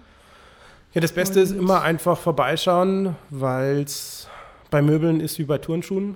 Ja, 0.93 1.01
das 1.01 1.12
Beste 1.12 1.41
ist 1.41 1.51
immer 1.51 1.82
einfach 1.82 2.17
vorbeischauen, 2.17 3.15
weil 3.30 3.82
es 3.82 4.27
bei 4.71 4.82
Möbeln 4.82 5.19
ist 5.19 5.38
wie 5.39 5.43
bei 5.43 5.58
Turnschuhen. 5.58 6.15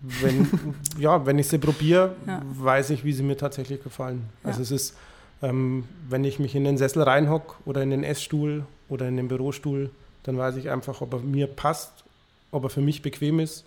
Wenn, 0.00 0.48
ja, 0.98 1.26
wenn 1.26 1.38
ich 1.38 1.46
sie 1.48 1.58
probiere, 1.58 2.14
Ja. 2.26 2.40
weiß 2.54 2.88
ich, 2.90 3.04
wie 3.04 3.12
sie 3.12 3.22
mir 3.22 3.36
tatsächlich 3.36 3.82
gefallen. 3.84 4.24
Also 4.42 4.60
Ja. 4.60 4.62
es 4.62 4.70
ist, 4.70 4.96
ähm, 5.42 5.84
wenn 6.08 6.24
ich 6.24 6.38
mich 6.38 6.54
in 6.54 6.64
den 6.64 6.76
Sessel 6.78 7.02
reinhock 7.02 7.56
oder 7.64 7.82
in 7.82 7.90
den 7.90 8.04
Essstuhl 8.04 8.64
oder 8.88 9.08
in 9.08 9.16
den 9.16 9.28
Bürostuhl, 9.28 9.90
dann 10.24 10.36
weiß 10.38 10.56
ich 10.56 10.70
einfach, 10.70 11.00
ob 11.00 11.14
er 11.14 11.20
mir 11.20 11.46
passt, 11.46 12.04
ob 12.50 12.64
er 12.64 12.70
für 12.70 12.80
mich 12.82 13.02
bequem 13.02 13.40
ist. 13.40 13.64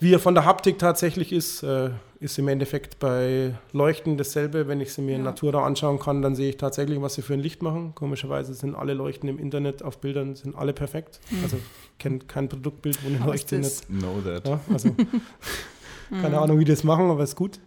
Wie 0.00 0.12
er 0.14 0.20
von 0.20 0.34
der 0.34 0.44
Haptik 0.44 0.78
tatsächlich 0.78 1.32
ist, 1.32 1.64
äh, 1.64 1.90
ist 2.20 2.38
im 2.38 2.46
Endeffekt 2.46 3.00
bei 3.00 3.54
Leuchten 3.72 4.16
dasselbe. 4.16 4.68
Wenn 4.68 4.80
ich 4.80 4.92
sie 4.92 5.02
mir 5.02 5.16
in 5.16 5.22
Ja. 5.24 5.30
Natura 5.30 5.64
anschauen 5.66 5.98
kann, 5.98 6.22
dann 6.22 6.36
sehe 6.36 6.50
ich 6.50 6.56
tatsächlich, 6.56 7.00
was 7.02 7.14
sie 7.14 7.22
für 7.22 7.34
ein 7.34 7.40
Licht 7.40 7.62
machen. 7.62 7.96
Komischerweise 7.96 8.54
sind 8.54 8.76
alle 8.76 8.94
Leuchten 8.94 9.28
im 9.28 9.40
Internet 9.40 9.82
auf 9.82 9.98
Bildern 9.98 10.36
sind 10.36 10.54
alle 10.54 10.72
perfekt. 10.72 11.18
Also 11.42 11.56
ich 11.56 11.98
kenne 11.98 12.20
kein 12.20 12.48
Produktbild, 12.48 13.02
wo 13.02 13.08
eine 13.08 13.18
Leuchte 13.24 13.56
ist 13.56 13.88
nicht. 13.90 14.00
Know 14.00 14.20
that. 14.24 14.46
Ja, 14.46 14.60
also 14.72 14.94
keine 16.10 16.38
Ahnung, 16.38 16.60
wie 16.60 16.64
die 16.64 16.70
das 16.72 16.84
machen, 16.84 17.10
aber 17.10 17.24
ist 17.24 17.34
gut. 17.34 17.58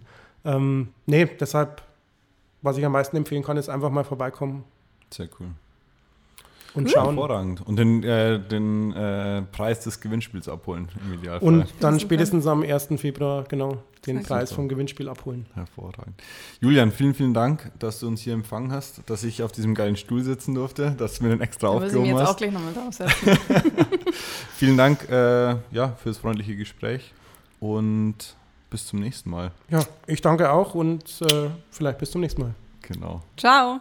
Ähm, 0.46 0.90
nee, 1.08 1.26
deshalb, 1.38 1.82
was 2.62 2.78
ich 2.78 2.86
am 2.86 2.92
meisten 2.92 3.18
empfehlen 3.18 3.44
kann, 3.44 3.58
ist 3.58 3.70
einfach 3.70 3.90
mal 3.90 4.04
vorbeikommen 4.04 4.64
Sehr 5.10 5.28
cool. 5.40 5.48
und 6.74 6.90
schauen. 6.90 7.16
Hervorragend. 7.16 7.62
Und 7.66 7.76
den, 7.78 8.04
äh, 8.04 8.40
den 8.40 8.94
äh, 8.94 9.42
Preis 9.52 9.82
des 9.82 10.00
Gewinnspiels 10.00 10.48
abholen 10.48 10.90
im 11.06 11.14
Idealfall. 11.20 11.48
Und 11.48 11.66
dann 11.80 12.00
spätestens 12.00 12.46
am 12.48 12.64
1. 12.64 12.90
Februar, 12.98 13.44
genau, 13.48 13.78
den 14.06 14.18
Sehr 14.20 14.26
Preis 14.28 14.50
super. 14.50 14.62
vom 14.62 14.70
Gewinnspiel 14.70 15.10
abholen. 15.10 15.46
Hervorragend. 15.54 16.22
Julian, 16.60 16.92
vielen, 16.92 17.14
vielen 17.14 17.34
Dank, 17.34 17.72
dass 17.80 18.00
du 18.00 18.08
uns 18.08 18.22
hier 18.22 18.34
empfangen 18.34 18.72
hast, 18.72 19.02
dass 19.10 19.24
ich 19.24 19.44
auf 19.44 19.52
diesem 19.52 19.76
geilen 19.76 19.98
Stuhl 19.98 20.24
sitzen 20.24 20.56
durfte, 20.56 20.92
dass 20.92 21.16
du 21.16 21.24
mir 21.24 21.30
den 21.32 21.42
extra 21.42 21.68
Da 21.68 21.74
aufgehoben 21.74 22.06
jetzt 22.06 22.22
auch 22.22 22.28
hast. 22.28 22.38
gleich 22.38 22.52
nochmal 22.52 22.74
draufsetzen. 22.74 23.38
Vielen 24.56 24.78
Dank 24.78 25.10
äh, 25.10 25.56
ja, 25.72 25.90
für 26.02 26.10
das 26.10 26.18
freundliche 26.20 26.56
Gespräch 26.56 27.14
und 27.60 28.36
bis 28.72 28.88
zum 28.88 29.00
nächsten 29.00 29.30
Mal. 29.30 29.52
Ja, 29.70 29.86
ich 30.08 30.22
danke 30.22 30.52
auch 30.52 30.74
und 30.74 31.22
äh, 31.32 31.50
vielleicht 31.70 32.00
bis 32.00 32.10
zum 32.10 32.22
nächsten 32.22 32.42
Mal. 32.42 32.56
Genau. 32.82 33.22
Ciao. 33.38 33.80